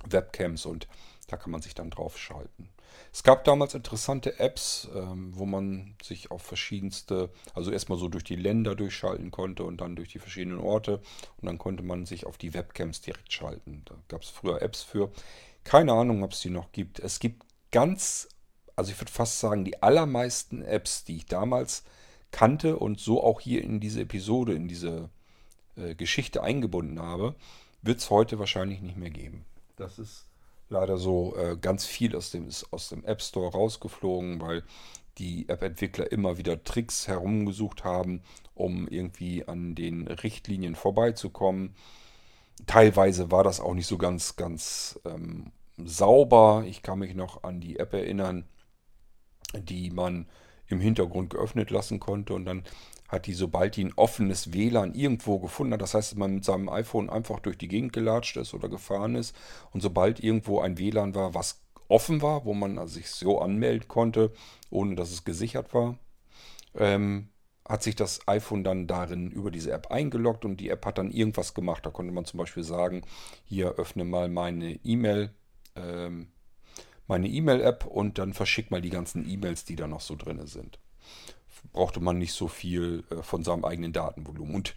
[0.04, 0.86] Webcams und
[1.28, 2.68] da kann man sich dann drauf schalten.
[3.14, 8.24] Es gab damals interessante Apps, ähm, wo man sich auf verschiedenste, also erstmal so durch
[8.24, 11.00] die Länder durchschalten konnte und dann durch die verschiedenen Orte
[11.36, 13.82] und dann konnte man sich auf die Webcams direkt schalten.
[13.84, 15.12] Da gab es früher Apps für.
[15.62, 16.98] Keine Ahnung, ob es die noch gibt.
[16.98, 18.28] Es gibt ganz,
[18.74, 21.84] also ich würde fast sagen, die allermeisten Apps, die ich damals
[22.32, 25.08] kannte und so auch hier in diese Episode, in diese
[25.76, 27.36] äh, Geschichte eingebunden habe,
[27.80, 29.44] wird es heute wahrscheinlich nicht mehr geben.
[29.76, 30.26] Das ist
[30.74, 31.34] leider so.
[31.36, 34.62] Äh, ganz viel aus dem, ist aus dem App Store rausgeflogen, weil
[35.18, 38.22] die App-Entwickler immer wieder Tricks herumgesucht haben,
[38.54, 41.74] um irgendwie an den Richtlinien vorbeizukommen.
[42.66, 46.64] Teilweise war das auch nicht so ganz, ganz ähm, sauber.
[46.66, 48.44] Ich kann mich noch an die App erinnern,
[49.54, 50.26] die man
[50.66, 52.64] im Hintergrund geöffnet lassen konnte und dann
[53.14, 56.68] hat die, sobald die ein offenes WLAN irgendwo gefunden hat, das heißt, man mit seinem
[56.68, 59.34] iPhone einfach durch die Gegend gelatscht ist oder gefahren ist
[59.72, 64.32] und sobald irgendwo ein WLAN war, was offen war, wo man sich so anmelden konnte,
[64.70, 65.98] ohne dass es gesichert war,
[66.74, 67.28] ähm,
[67.66, 71.10] hat sich das iPhone dann darin über diese App eingeloggt und die App hat dann
[71.10, 71.86] irgendwas gemacht.
[71.86, 73.02] Da konnte man zum Beispiel sagen,
[73.46, 75.30] hier öffne mal meine E-Mail.
[75.74, 76.28] Ähm,
[77.06, 80.78] meine E-Mail-App und dann verschickt mal die ganzen E-Mails, die da noch so drin sind.
[81.72, 84.54] Brauchte man nicht so viel äh, von seinem eigenen Datenvolumen.
[84.54, 84.74] Und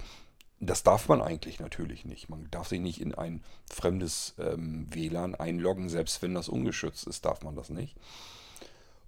[0.60, 2.30] das darf man eigentlich natürlich nicht.
[2.30, 7.26] Man darf sich nicht in ein fremdes ähm, WLAN einloggen, selbst wenn das ungeschützt ist,
[7.26, 7.96] darf man das nicht.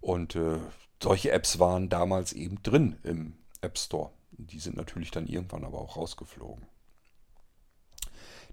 [0.01, 0.59] Und äh,
[1.01, 4.11] solche Apps waren damals eben drin im App Store.
[4.31, 6.65] Die sind natürlich dann irgendwann aber auch rausgeflogen.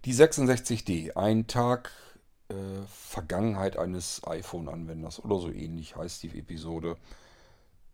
[0.05, 1.93] Die 66D, ein Tag
[2.49, 2.55] äh,
[2.89, 6.97] Vergangenheit eines iPhone-Anwenders oder so ähnlich heißt die Episode,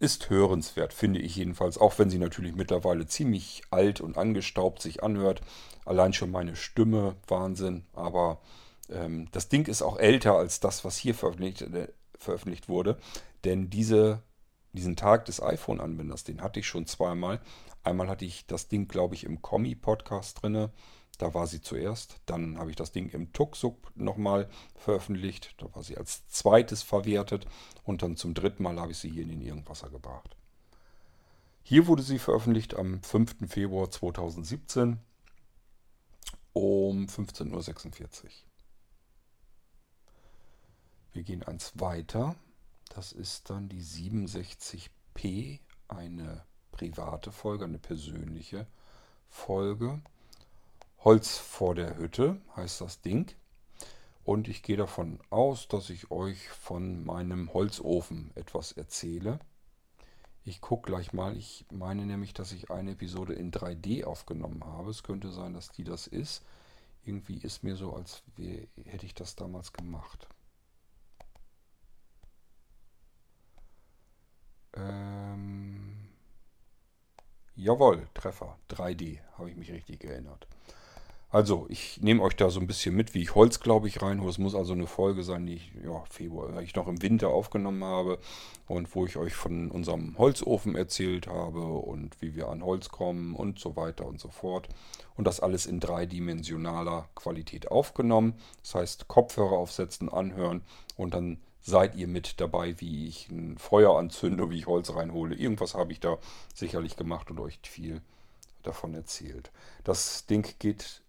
[0.02, 5.02] ist hörenswert, finde ich jedenfalls, auch wenn sie natürlich mittlerweile ziemlich alt und angestaubt sich
[5.02, 5.40] anhört.
[5.84, 8.40] Allein schon meine Stimme, Wahnsinn, aber
[8.90, 11.88] ähm, das Ding ist auch älter als das, was hier veröffentlicht, äh,
[12.18, 12.98] veröffentlicht wurde,
[13.44, 14.22] denn diese,
[14.72, 17.40] diesen Tag des iPhone-Anwenders, den hatte ich schon zweimal.
[17.84, 20.70] Einmal hatte ich das Ding, glaube ich, im Kommi-Podcast drinne
[21.22, 22.16] da war sie zuerst.
[22.26, 25.54] Dann habe ich das Ding im Tuxup nochmal veröffentlicht.
[25.58, 27.46] Da war sie als zweites verwertet.
[27.84, 30.34] Und dann zum dritten Mal habe ich sie hier in den Irgendwasser gebracht.
[31.62, 33.48] Hier wurde sie veröffentlicht am 5.
[33.48, 34.98] Februar 2017
[36.54, 38.30] um 15.46 Uhr.
[41.12, 42.34] Wir gehen eins weiter.
[42.88, 48.66] Das ist dann die 67p, eine private Folge, eine persönliche
[49.28, 50.02] Folge.
[51.04, 53.34] Holz vor der Hütte heißt das Ding.
[54.24, 59.40] Und ich gehe davon aus, dass ich euch von meinem Holzofen etwas erzähle.
[60.44, 61.36] Ich gucke gleich mal.
[61.36, 64.90] Ich meine nämlich, dass ich eine Episode in 3D aufgenommen habe.
[64.90, 66.44] Es könnte sein, dass die das ist.
[67.04, 70.28] Irgendwie ist mir so, als wär, hätte ich das damals gemacht.
[74.74, 76.10] Ähm,
[77.56, 78.56] jawohl, Treffer.
[78.68, 80.46] 3D, habe ich mich richtig erinnert.
[81.32, 84.28] Also, ich nehme euch da so ein bisschen mit, wie ich Holz, glaube ich, reinhole.
[84.28, 87.82] Es muss also eine Folge sein, die ich, ja, Februar, ich noch im Winter aufgenommen
[87.82, 88.18] habe
[88.68, 93.34] und wo ich euch von unserem Holzofen erzählt habe und wie wir an Holz kommen
[93.34, 94.68] und so weiter und so fort.
[95.16, 98.34] Und das alles in dreidimensionaler Qualität aufgenommen.
[98.62, 100.60] Das heißt, Kopfhörer aufsetzen, anhören
[100.96, 105.34] und dann seid ihr mit dabei, wie ich ein Feuer anzünde, wie ich Holz reinhole.
[105.34, 106.18] Irgendwas habe ich da
[106.52, 108.02] sicherlich gemacht und euch viel
[108.62, 109.50] davon erzählt.
[109.82, 111.01] Das Ding geht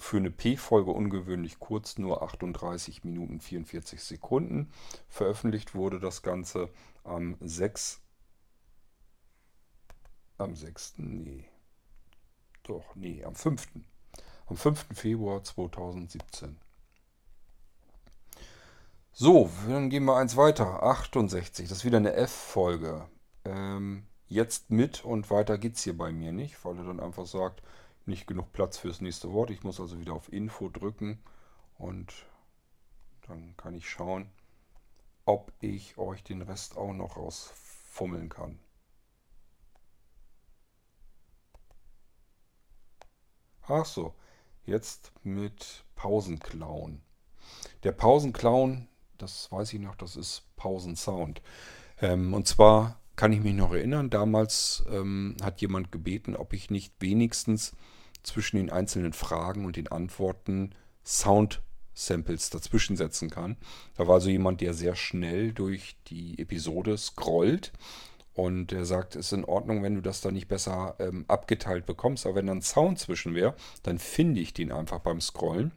[0.00, 4.72] für eine P-Folge ungewöhnlich kurz, nur 38 Minuten 44 Sekunden.
[5.08, 6.70] Veröffentlicht wurde das Ganze
[7.04, 8.00] am 6.
[10.38, 10.94] Am 6.
[10.96, 11.44] Nee.
[12.62, 13.68] Doch, nee, am 5.
[14.46, 14.86] Am 5.
[14.94, 16.58] Februar 2017.
[19.12, 20.82] So, dann gehen wir eins weiter.
[20.82, 23.06] 68, das ist wieder eine F-Folge.
[23.44, 27.26] Ähm, jetzt mit und weiter geht es hier bei mir nicht, weil er dann einfach
[27.26, 27.62] sagt,
[28.06, 29.50] nicht genug Platz fürs nächste Wort.
[29.50, 31.22] Ich muss also wieder auf Info drücken
[31.78, 32.12] und
[33.26, 34.30] dann kann ich schauen,
[35.24, 38.58] ob ich euch den Rest auch noch rausfummeln kann.
[43.62, 44.14] Ach so,
[44.64, 47.02] jetzt mit Pausenclown.
[47.84, 51.40] Der Pausenclown, das weiß ich noch, das ist Pausensound.
[52.00, 56.70] Ähm, und zwar kann ich mich noch erinnern, damals ähm, hat jemand gebeten, ob ich
[56.70, 57.76] nicht wenigstens
[58.22, 60.70] zwischen den einzelnen Fragen und den Antworten
[61.04, 63.58] Sound-Samples dazwischen setzen kann.
[63.98, 67.72] Da war also jemand, der sehr schnell durch die Episode scrollt
[68.32, 71.84] und er sagt, es ist in Ordnung, wenn du das da nicht besser ähm, abgeteilt
[71.84, 75.72] bekommst, aber wenn dann Sound zwischen wäre, dann finde ich den einfach beim Scrollen.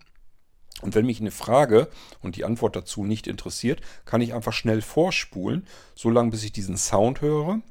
[0.84, 1.88] Und wenn mich eine Frage
[2.22, 5.66] und die Antwort dazu nicht interessiert, kann ich einfach schnell vorspulen,
[5.96, 7.62] so lange bis ich diesen Sound höre.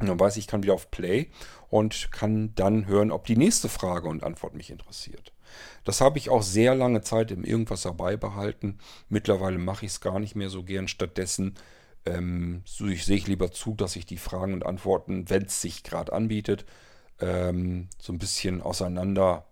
[0.00, 1.28] Und dann weiß ich, ich kann wieder auf Play
[1.68, 5.32] und kann dann hören, ob die nächste Frage und Antwort mich interessiert.
[5.84, 8.78] Das habe ich auch sehr lange Zeit im Irgendwas dabei behalten.
[9.08, 10.88] Mittlerweile mache ich es gar nicht mehr so gern.
[10.88, 11.54] Stattdessen
[12.06, 16.12] ähm, sehe ich lieber zu, dass ich die Fragen und Antworten, wenn es sich gerade
[16.12, 16.64] anbietet,
[17.20, 19.46] ähm, so ein bisschen auseinander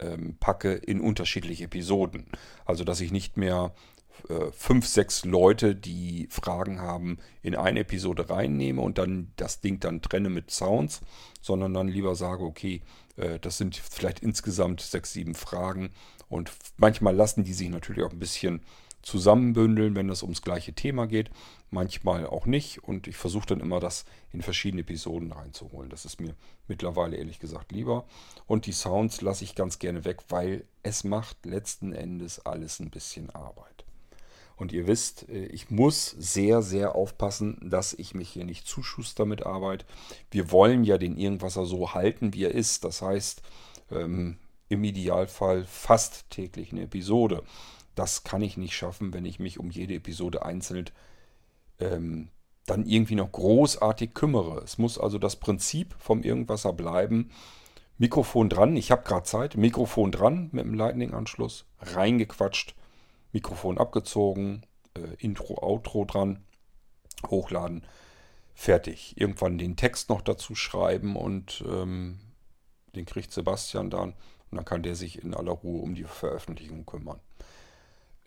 [0.00, 2.26] ähm, packe in unterschiedliche Episoden.
[2.64, 3.72] Also dass ich nicht mehr
[4.28, 9.80] äh, fünf, sechs Leute, die Fragen haben, in eine Episode reinnehme und dann das Ding
[9.80, 11.00] dann trenne mit Sounds,
[11.40, 12.82] sondern dann lieber sage, okay,
[13.16, 15.90] äh, das sind vielleicht insgesamt sechs, sieben Fragen
[16.28, 18.62] und manchmal lassen die sich natürlich auch ein bisschen
[19.02, 21.30] zusammenbündeln, wenn es ums gleiche Thema geht.
[21.70, 22.82] Manchmal auch nicht.
[22.84, 25.90] Und ich versuche dann immer, das in verschiedene Episoden reinzuholen.
[25.90, 26.34] Das ist mir
[26.68, 28.04] mittlerweile ehrlich gesagt lieber.
[28.46, 32.90] Und die Sounds lasse ich ganz gerne weg, weil es macht letzten Endes alles ein
[32.90, 33.84] bisschen Arbeit.
[34.60, 39.24] Und ihr wisst, äh, ich muss sehr, sehr aufpassen, dass ich mich hier nicht zuschuster
[39.24, 39.86] mit Arbeit.
[40.30, 42.84] Wir wollen ja den Irgendwasser so halten, wie er ist.
[42.84, 43.42] Das heißt,
[43.90, 44.36] ähm,
[44.68, 47.42] im Idealfall fast täglich eine Episode.
[48.00, 50.88] Das kann ich nicht schaffen, wenn ich mich um jede Episode einzeln
[51.80, 52.30] ähm,
[52.64, 54.62] dann irgendwie noch großartig kümmere.
[54.64, 57.30] Es muss also das Prinzip vom Irgendwasser bleiben.
[57.98, 62.74] Mikrofon dran, ich habe gerade Zeit, Mikrofon dran mit dem Lightning-Anschluss, reingequatscht,
[63.32, 64.62] Mikrofon abgezogen,
[64.94, 66.42] äh, Intro, Outro dran,
[67.28, 67.84] hochladen,
[68.54, 69.20] fertig.
[69.20, 72.18] Irgendwann den Text noch dazu schreiben und ähm,
[72.94, 74.14] den kriegt Sebastian dann
[74.50, 77.20] und dann kann der sich in aller Ruhe um die Veröffentlichung kümmern.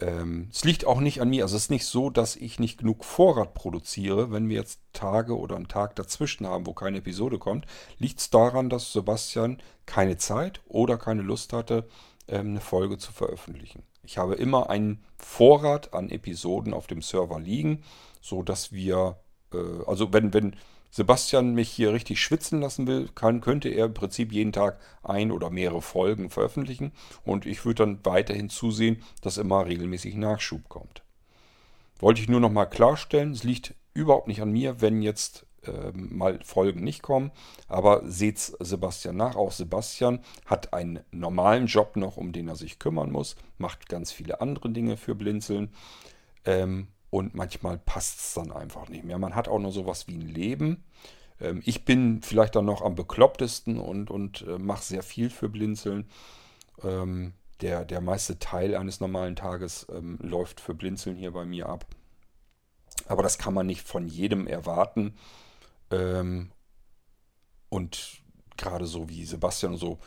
[0.04, 1.44] Ähm, es liegt auch nicht an mir.
[1.44, 4.32] Also es ist nicht so, dass ich nicht genug Vorrat produziere.
[4.32, 7.66] Wenn wir jetzt Tage oder einen Tag dazwischen haben, wo keine Episode kommt,
[8.00, 11.88] liegt es daran, dass Sebastian keine Zeit oder keine Lust hatte,
[12.28, 13.84] ähm, eine Folge zu veröffentlichen.
[14.04, 17.84] Ich habe immer einen Vorrat an Episoden auf dem Server liegen,
[18.20, 19.18] so dass wir,
[19.54, 20.56] äh, also wenn, wenn
[20.96, 25.32] Sebastian mich hier richtig schwitzen lassen will, kann, könnte er im Prinzip jeden Tag ein
[25.32, 26.92] oder mehrere Folgen veröffentlichen
[27.26, 31.02] und ich würde dann weiterhin zusehen, dass immer regelmäßig Nachschub kommt.
[31.98, 35.92] Wollte ich nur noch mal klarstellen, es liegt überhaupt nicht an mir, wenn jetzt äh,
[35.94, 37.32] mal Folgen nicht kommen,
[37.68, 39.36] aber seht Sebastian nach.
[39.36, 44.12] Auch Sebastian hat einen normalen Job noch, um den er sich kümmern muss, macht ganz
[44.12, 45.74] viele andere Dinge für Blinzeln.
[46.46, 49.20] Ähm, und manchmal passt es dann einfach nicht mehr.
[49.20, 50.84] Man hat auch nur sowas wie ein Leben.
[51.40, 55.48] Ähm, ich bin vielleicht dann noch am beklopptesten und, und äh, mache sehr viel für
[55.48, 56.10] Blinzeln.
[56.82, 61.70] Ähm, der, der meiste Teil eines normalen Tages ähm, läuft für Blinzeln hier bei mir
[61.70, 61.86] ab.
[63.06, 65.16] Aber das kann man nicht von jedem erwarten.
[67.70, 68.22] Und
[68.58, 70.00] gerade so wie Sebastian und so,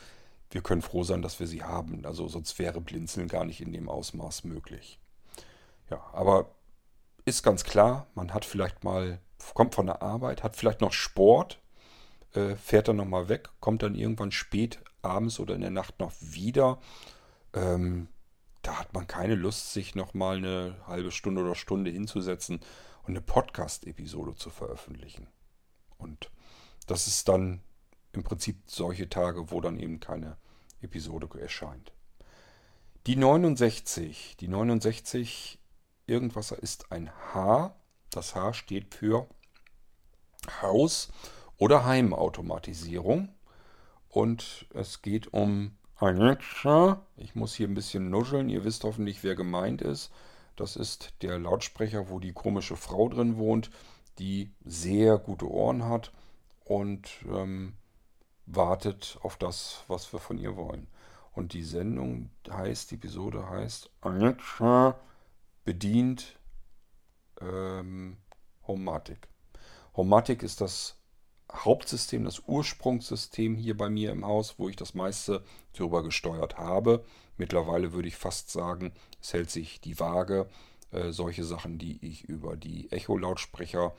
[0.51, 2.05] wir können froh sein, dass wir sie haben.
[2.05, 4.99] Also sonst wäre Blinzeln gar nicht in dem Ausmaß möglich.
[5.89, 6.56] Ja, aber
[7.27, 9.19] ist ganz klar, man hat vielleicht mal,
[9.53, 11.59] kommt von der Arbeit, hat vielleicht noch Sport,
[12.33, 16.13] äh, fährt dann nochmal weg, kommt dann irgendwann spät abends oder in der Nacht noch
[16.21, 16.79] wieder.
[17.53, 18.07] Ähm,
[18.61, 22.61] da hat man keine Lust, sich nochmal eine halbe Stunde oder Stunde hinzusetzen
[23.03, 25.27] und eine Podcast-Episode zu veröffentlichen.
[25.97, 26.31] Und
[26.87, 27.61] das ist dann
[28.13, 30.37] im Prinzip solche Tage, wo dann eben keine
[30.81, 31.91] Episode erscheint.
[33.05, 35.59] Die 69, die 69
[36.07, 37.75] Irgendwas ist ein H.
[38.09, 39.27] Das H steht für
[40.61, 41.09] Haus-
[41.57, 43.29] oder Heimautomatisierung.
[44.09, 47.05] Und es geht um Alexa.
[47.17, 48.49] Ich muss hier ein bisschen nuscheln.
[48.49, 50.11] Ihr wisst hoffentlich, wer gemeint ist.
[50.55, 53.69] Das ist der Lautsprecher, wo die komische Frau drin wohnt,
[54.17, 56.11] die sehr gute Ohren hat
[56.63, 57.73] und ähm,
[58.45, 60.87] wartet auf das, was wir von ihr wollen.
[61.33, 64.99] Und die Sendung heißt, die Episode heißt Alexa,
[65.67, 66.39] bedient
[67.41, 68.15] ähm,
[68.65, 69.27] Homematic.
[69.97, 70.97] Homematic ist das
[71.51, 75.43] Hauptsystem, das Ursprungssystem hier bei mir im Haus, wo ich das meiste
[75.73, 77.03] darüber gesteuert habe.
[77.35, 80.47] Mittlerweile würde ich fast sagen, es hält sich die Waage.
[80.91, 83.93] Äh, solche Sachen, die ich über die Echo-Lautsprecher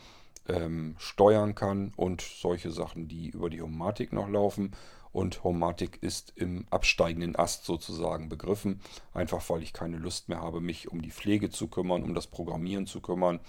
[0.49, 4.75] ähm, steuern kann und solche Sachen, die über die Homematic noch laufen
[5.13, 8.81] und Homematic ist im absteigenden Ast sozusagen begriffen,
[9.13, 12.27] einfach weil ich keine Lust mehr habe, mich um die Pflege zu kümmern, um das
[12.27, 13.41] Programmieren zu kümmern.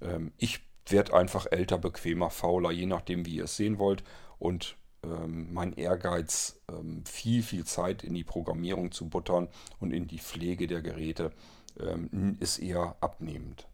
[0.00, 4.04] Ähm, ich werde einfach älter, bequemer, fauler, je nachdem, wie ihr es sehen wollt
[4.38, 9.48] und ähm, mein Ehrgeiz, ähm, viel, viel Zeit in die Programmierung zu buttern
[9.80, 11.32] und in die Pflege der Geräte
[12.40, 13.66] ist eher abnehmend.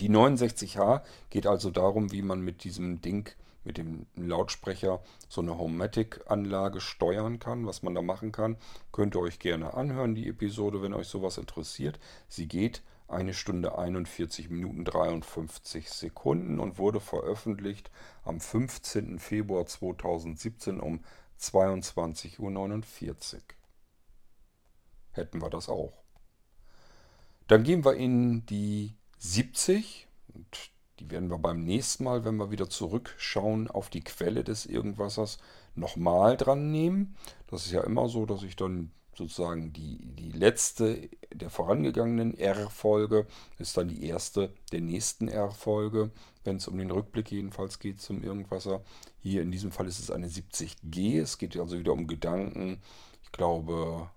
[0.00, 3.30] Die 69H geht also darum, wie man mit diesem Ding
[3.64, 8.56] mit dem Lautsprecher so eine Homematic-Anlage steuern kann, was man da machen kann.
[8.92, 11.98] Könnt ihr euch gerne anhören, die Episode, wenn euch sowas interessiert.
[12.28, 17.90] Sie geht eine Stunde 41 Minuten 53 Sekunden und wurde veröffentlicht
[18.24, 19.18] am 15.
[19.18, 21.04] Februar 2017 um
[21.40, 23.42] 22.49 Uhr.
[25.12, 26.02] Hätten wir das auch.
[27.46, 30.70] Dann gehen wir in die 70 und
[31.00, 35.38] die werden wir beim nächsten Mal, wenn wir wieder zurückschauen auf die Quelle des Irgendwassers,
[35.74, 37.16] nochmal dran nehmen.
[37.48, 43.26] Das ist ja immer so, dass ich dann sozusagen die, die letzte der vorangegangenen R-Folge
[43.58, 46.10] ist dann die erste der nächsten R-Folge,
[46.44, 48.82] wenn es um den Rückblick jedenfalls geht zum Irgendwasser.
[49.20, 51.20] Hier in diesem Fall ist es eine 70G.
[51.20, 52.80] Es geht also wieder um Gedanken.
[53.22, 54.10] Ich glaube,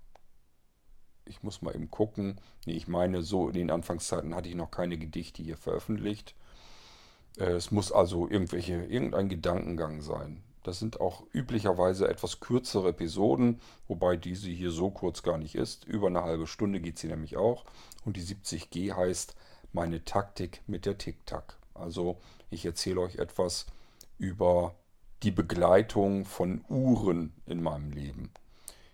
[1.25, 2.39] ich muss mal eben gucken.
[2.65, 6.35] Nee, ich meine, so in den Anfangszeiten hatte ich noch keine Gedichte hier veröffentlicht.
[7.37, 10.43] Äh, es muss also irgendwelche, irgendein Gedankengang sein.
[10.63, 15.85] Das sind auch üblicherweise etwas kürzere Episoden, wobei diese hier so kurz gar nicht ist.
[15.85, 17.63] Über eine halbe Stunde geht sie nämlich auch.
[18.03, 19.35] Und die 70G heißt
[19.71, 21.57] meine Taktik mit der Tic-Tac.
[21.73, 22.17] Also
[22.49, 23.65] ich erzähle euch etwas
[24.17, 24.75] über
[25.23, 28.31] die Begleitung von Uhren in meinem Leben.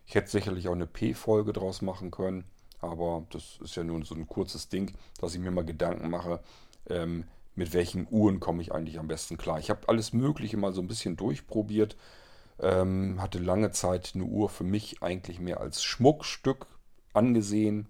[0.05, 2.45] Ich hätte sicherlich auch eine P-Folge draus machen können,
[2.81, 6.41] Aber das ist ja nur so ein kurzes Ding, dass ich mir mal Gedanken mache,
[6.89, 7.23] ähm,
[7.55, 9.59] mit welchen Uhren komme ich eigentlich am besten klar.
[9.59, 11.95] Ich habe alles Mögliche mal so ein bisschen durchprobiert.
[12.59, 16.67] Ähm, hatte lange Zeit eine Uhr für mich eigentlich mehr als Schmuckstück
[17.13, 17.87] angesehen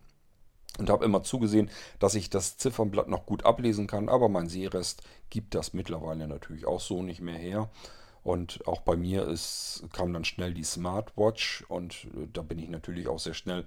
[0.79, 5.03] und habe immer zugesehen, dass ich das Ziffernblatt noch gut ablesen kann, aber mein Sehrest
[5.29, 7.69] gibt das mittlerweile natürlich auch so nicht mehr her.
[8.23, 12.69] Und auch bei mir ist, kam dann schnell die Smartwatch und äh, da bin ich
[12.69, 13.65] natürlich auch sehr schnell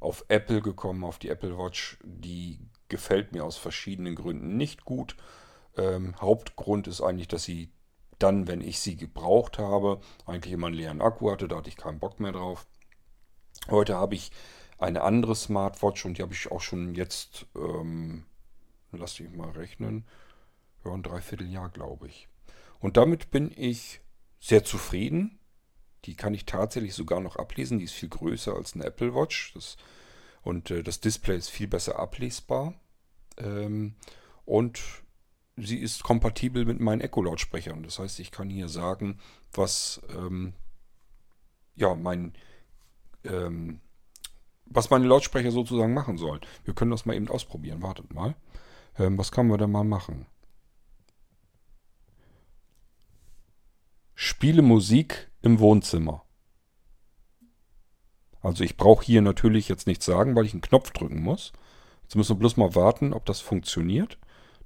[0.00, 1.98] auf Apple gekommen, auf die Apple Watch.
[2.02, 2.58] Die
[2.92, 5.16] gefällt mir aus verschiedenen Gründen nicht gut.
[5.76, 7.72] Ähm, Hauptgrund ist eigentlich, dass sie
[8.18, 11.48] dann, wenn ich sie gebraucht habe, eigentlich immer einen leeren Akku hatte.
[11.48, 12.66] Da hatte ich keinen Bock mehr drauf.
[13.70, 14.30] Heute habe ich
[14.78, 18.26] eine andere Smartwatch und die habe ich auch schon jetzt, ähm,
[18.92, 20.04] lass dich mal rechnen,
[20.84, 22.28] ja, ein Dreivierteljahr, glaube ich.
[22.78, 24.00] Und damit bin ich
[24.38, 25.38] sehr zufrieden.
[26.04, 27.78] Die kann ich tatsächlich sogar noch ablesen.
[27.78, 29.52] Die ist viel größer als eine Apple Watch.
[29.54, 29.76] Das,
[30.42, 32.74] und äh, das Display ist viel besser ablesbar.
[33.38, 33.94] Ähm,
[34.44, 34.80] und
[35.56, 37.82] sie ist kompatibel mit meinen Echo-Lautsprechern.
[37.82, 39.18] Das heißt, ich kann hier sagen,
[39.52, 40.54] was ähm,
[41.76, 42.32] ja mein
[43.24, 43.80] ähm,
[44.66, 46.40] was meine Lautsprecher sozusagen machen sollen.
[46.64, 47.82] Wir können das mal eben ausprobieren.
[47.82, 48.34] Wartet mal.
[48.98, 50.26] Ähm, was können wir denn mal machen?
[54.14, 56.24] Spiele Musik im Wohnzimmer.
[58.40, 61.52] Also ich brauche hier natürlich jetzt nichts sagen, weil ich einen Knopf drücken muss.
[62.12, 64.18] Jetzt müssen wir bloß mal warten, ob das funktioniert.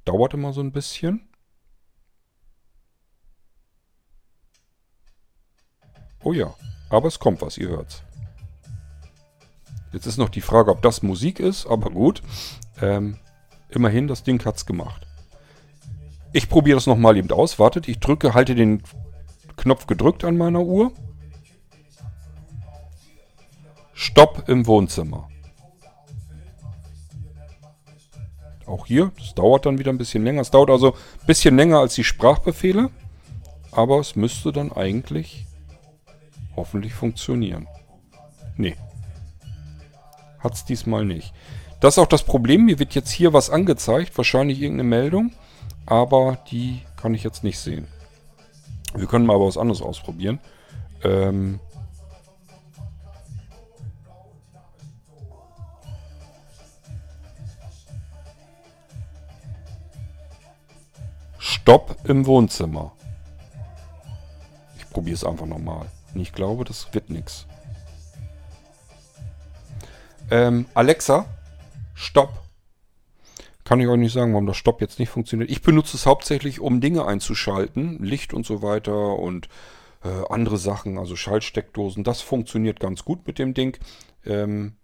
[0.04, 1.28] Dauert immer so ein bisschen.
[6.24, 6.52] Oh ja,
[6.90, 8.02] aber es kommt was, ihr hört's.
[9.92, 12.20] Jetzt ist noch die Frage, ob das Musik ist, aber gut.
[12.82, 13.16] Ähm,
[13.68, 15.06] immerhin, das Ding hat's gemacht.
[16.32, 17.60] Ich probiere das nochmal eben aus.
[17.60, 18.82] Wartet, ich drücke, halte den
[19.54, 20.90] Knopf gedrückt an meiner Uhr.
[23.94, 25.28] Stopp im Wohnzimmer.
[28.66, 30.40] Auch hier, das dauert dann wieder ein bisschen länger.
[30.40, 32.90] Es dauert also ein bisschen länger als die Sprachbefehle.
[33.72, 35.46] Aber es müsste dann eigentlich
[36.56, 37.68] hoffentlich funktionieren.
[38.56, 38.76] Nee,
[40.38, 41.32] hat es diesmal nicht.
[41.80, 42.64] Das ist auch das Problem.
[42.64, 44.16] Mir wird jetzt hier was angezeigt.
[44.16, 45.32] Wahrscheinlich irgendeine Meldung.
[45.84, 47.86] Aber die kann ich jetzt nicht sehen.
[48.94, 50.40] Wir können mal was anderes ausprobieren.
[51.04, 51.60] Ähm
[61.66, 62.92] Stopp im Wohnzimmer.
[64.78, 65.90] Ich probiere es einfach nochmal.
[66.14, 67.48] Ich glaube, das wird nichts.
[70.30, 71.26] Ähm, Alexa,
[71.92, 72.40] Stopp.
[73.64, 75.50] Kann ich euch nicht sagen, warum das Stopp jetzt nicht funktioniert.
[75.50, 79.48] Ich benutze es hauptsächlich, um Dinge einzuschalten, Licht und so weiter und
[80.04, 82.04] äh, andere Sachen, also Schaltsteckdosen.
[82.04, 83.76] Das funktioniert ganz gut mit dem Ding.
[84.24, 84.76] Ähm,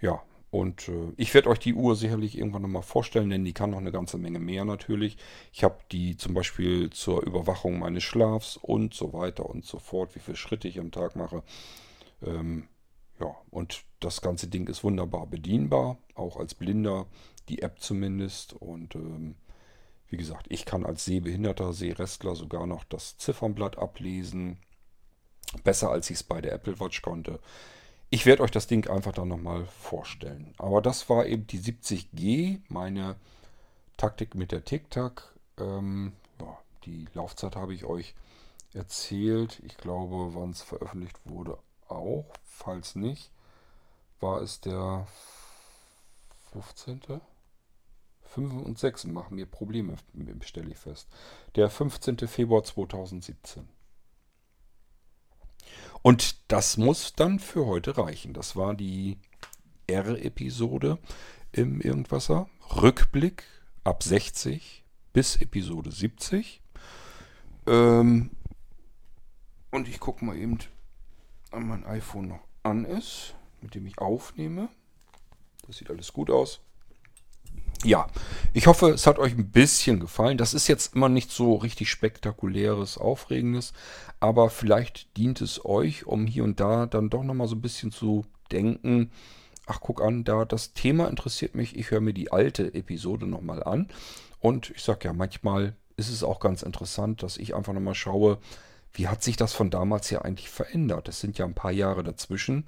[0.00, 3.70] ja, und äh, ich werde euch die Uhr sicherlich irgendwann nochmal vorstellen, denn die kann
[3.70, 5.16] noch eine ganze Menge mehr natürlich.
[5.50, 10.14] Ich habe die zum Beispiel zur Überwachung meines Schlafs und so weiter und so fort,
[10.14, 11.42] wie viele Schritte ich am Tag mache.
[12.22, 12.68] Ähm,
[13.18, 17.06] ja, und das ganze Ding ist wunderbar bedienbar, auch als Blinder,
[17.48, 18.52] die App zumindest.
[18.52, 19.36] Und ähm,
[20.08, 24.58] wie gesagt, ich kann als Sehbehinderter, Sehrestler sogar noch das Ziffernblatt ablesen.
[25.64, 27.40] Besser als ich es bei der Apple Watch konnte.
[28.14, 30.52] Ich werde euch das Ding einfach dann nochmal vorstellen.
[30.58, 33.16] Aber das war eben die 70G, meine
[33.96, 35.34] Taktik mit der TikTok.
[35.58, 36.12] Ähm,
[36.84, 38.14] die Laufzeit habe ich euch
[38.74, 39.62] erzählt.
[39.64, 41.56] Ich glaube, wann es veröffentlicht wurde,
[41.88, 42.26] auch.
[42.44, 43.30] Falls nicht,
[44.20, 45.06] war es der
[46.52, 47.00] 15.
[48.24, 49.96] 5 und 6 machen mir Probleme,
[50.42, 51.08] stelle ich fest.
[51.56, 52.18] Der 15.
[52.28, 53.66] Februar 2017.
[56.02, 58.34] Und das muss dann für heute reichen.
[58.34, 59.18] Das war die
[59.86, 60.98] R-Episode
[61.52, 62.48] im Irgendwasser.
[62.74, 63.44] Rückblick
[63.84, 66.60] ab 60 bis Episode 70.
[67.66, 68.30] Ähm,
[69.70, 70.58] und ich gucke mal eben,
[71.52, 74.68] an mein iPhone noch an ist, mit dem ich aufnehme.
[75.66, 76.60] Das sieht alles gut aus.
[77.84, 78.06] Ja,
[78.52, 80.38] ich hoffe, es hat euch ein bisschen gefallen.
[80.38, 83.72] Das ist jetzt immer nicht so richtig spektakuläres, aufregendes,
[84.20, 87.90] aber vielleicht dient es euch, um hier und da dann doch nochmal so ein bisschen
[87.90, 89.10] zu denken.
[89.66, 91.76] Ach, guck an, da das Thema interessiert mich.
[91.76, 93.88] Ich höre mir die alte Episode nochmal an.
[94.38, 98.38] Und ich sage ja, manchmal ist es auch ganz interessant, dass ich einfach nochmal schaue,
[98.92, 101.08] wie hat sich das von damals ja eigentlich verändert?
[101.08, 102.66] Es sind ja ein paar Jahre dazwischen.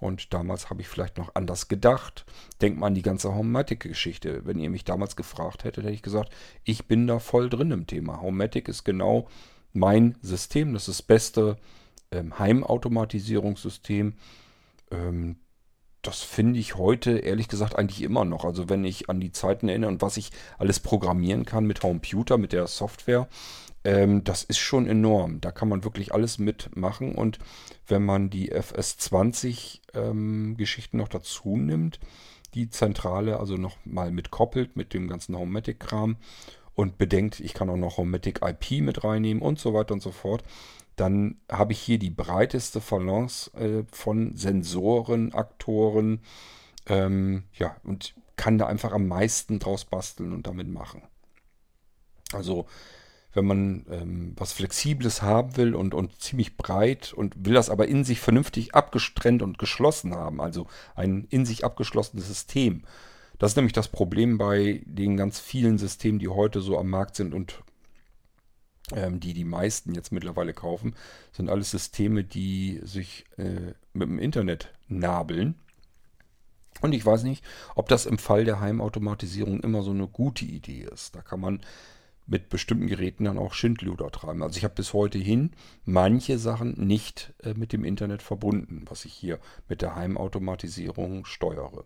[0.00, 2.24] Und damals habe ich vielleicht noch anders gedacht.
[2.62, 4.46] Denkt mal an die ganze Homematic-Geschichte.
[4.46, 6.32] Wenn ihr mich damals gefragt hättet, hätte ich gesagt,
[6.64, 8.22] ich bin da voll drin im Thema.
[8.22, 9.28] Homematic ist genau
[9.72, 10.72] mein System.
[10.72, 11.58] Das ist das beste
[12.10, 14.14] ähm, Heimautomatisierungssystem.
[14.90, 15.36] Ähm,
[16.02, 18.46] das finde ich heute ehrlich gesagt eigentlich immer noch.
[18.46, 22.38] Also wenn ich an die Zeiten erinnere und was ich alles programmieren kann mit Computer,
[22.38, 23.28] mit der Software,
[23.84, 25.40] ähm, das ist schon enorm.
[25.40, 27.14] Da kann man wirklich alles mitmachen.
[27.14, 27.38] Und
[27.86, 32.00] wenn man die FS20-Geschichten ähm, noch dazu nimmt,
[32.54, 36.16] die Zentrale also noch mal mit koppelt mit dem ganzen Homematic-Kram
[36.74, 40.10] und bedenkt, ich kann auch noch Homematic IP mit reinnehmen und so weiter und so
[40.10, 40.44] fort,
[40.96, 46.20] dann habe ich hier die breiteste Balance äh, von Sensoren, Aktoren,
[46.86, 51.02] ähm, ja, und kann da einfach am meisten draus basteln und damit machen.
[52.32, 52.66] Also,
[53.32, 57.88] wenn man ähm, was Flexibles haben will und, und ziemlich breit und will das aber
[57.88, 62.82] in sich vernünftig abgestrennt und geschlossen haben, also ein in sich abgeschlossenes System.
[63.38, 67.16] Das ist nämlich das Problem bei den ganz vielen Systemen, die heute so am Markt
[67.16, 67.62] sind und
[68.92, 70.94] ähm, die die meisten jetzt mittlerweile kaufen,
[71.32, 75.54] sind alles Systeme, die sich äh, mit dem Internet nabeln.
[76.80, 80.88] Und ich weiß nicht, ob das im Fall der Heimautomatisierung immer so eine gute Idee
[80.92, 81.14] ist.
[81.14, 81.60] Da kann man
[82.30, 84.42] mit bestimmten Geräten dann auch Schindluder treiben.
[84.42, 85.50] Also ich habe bis heute hin
[85.84, 91.84] manche Sachen nicht äh, mit dem Internet verbunden, was ich hier mit der Heimautomatisierung steuere.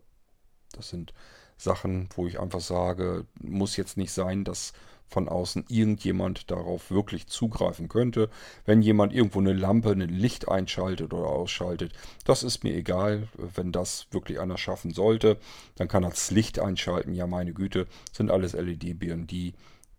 [0.72, 1.14] Das sind
[1.56, 4.74] Sachen, wo ich einfach sage, muss jetzt nicht sein, dass
[5.06, 8.28] von außen irgendjemand darauf wirklich zugreifen könnte.
[8.66, 11.92] Wenn jemand irgendwo eine Lampe, ein Licht einschaltet oder ausschaltet,
[12.24, 13.28] das ist mir egal.
[13.36, 15.38] Wenn das wirklich einer schaffen sollte,
[15.76, 17.14] dann kann er das Licht einschalten.
[17.14, 19.54] Ja, meine Güte, sind alles LED-Birnen, die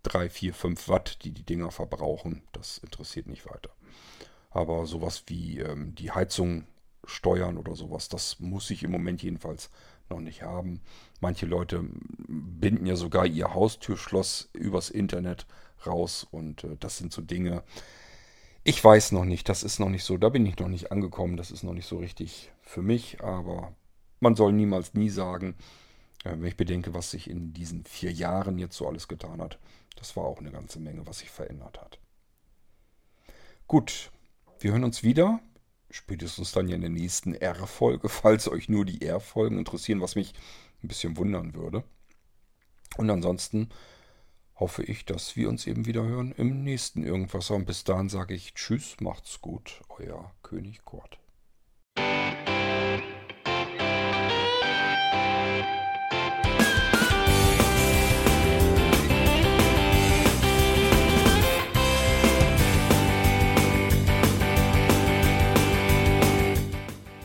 [0.05, 2.43] 3, 4, 5 Watt, die die Dinger verbrauchen.
[2.51, 3.71] Das interessiert nicht weiter.
[4.49, 6.65] Aber sowas wie ähm, die Heizung
[7.03, 9.69] steuern oder sowas, das muss ich im Moment jedenfalls
[10.09, 10.81] noch nicht haben.
[11.19, 11.83] Manche Leute
[12.27, 15.45] binden ja sogar ihr Haustürschloss übers Internet
[15.85, 17.63] raus und äh, das sind so Dinge.
[18.63, 21.37] Ich weiß noch nicht, das ist noch nicht so, da bin ich noch nicht angekommen,
[21.37, 23.75] das ist noch nicht so richtig für mich, aber
[24.19, 25.55] man soll niemals nie sagen,
[26.23, 29.59] äh, wenn ich bedenke, was sich in diesen vier Jahren jetzt so alles getan hat.
[29.95, 31.99] Das war auch eine ganze Menge, was sich verändert hat.
[33.67, 34.11] Gut,
[34.59, 35.39] wir hören uns wieder
[35.89, 40.33] spätestens dann ja in der nächsten R-Folge, falls euch nur die R-Folgen interessieren, was mich
[40.83, 41.83] ein bisschen wundern würde.
[42.97, 43.69] Und ansonsten
[44.55, 47.49] hoffe ich, dass wir uns eben wieder hören im nächsten Irgendwas.
[47.49, 51.19] Und bis dahin sage ich Tschüss, macht's gut, euer König Kurt.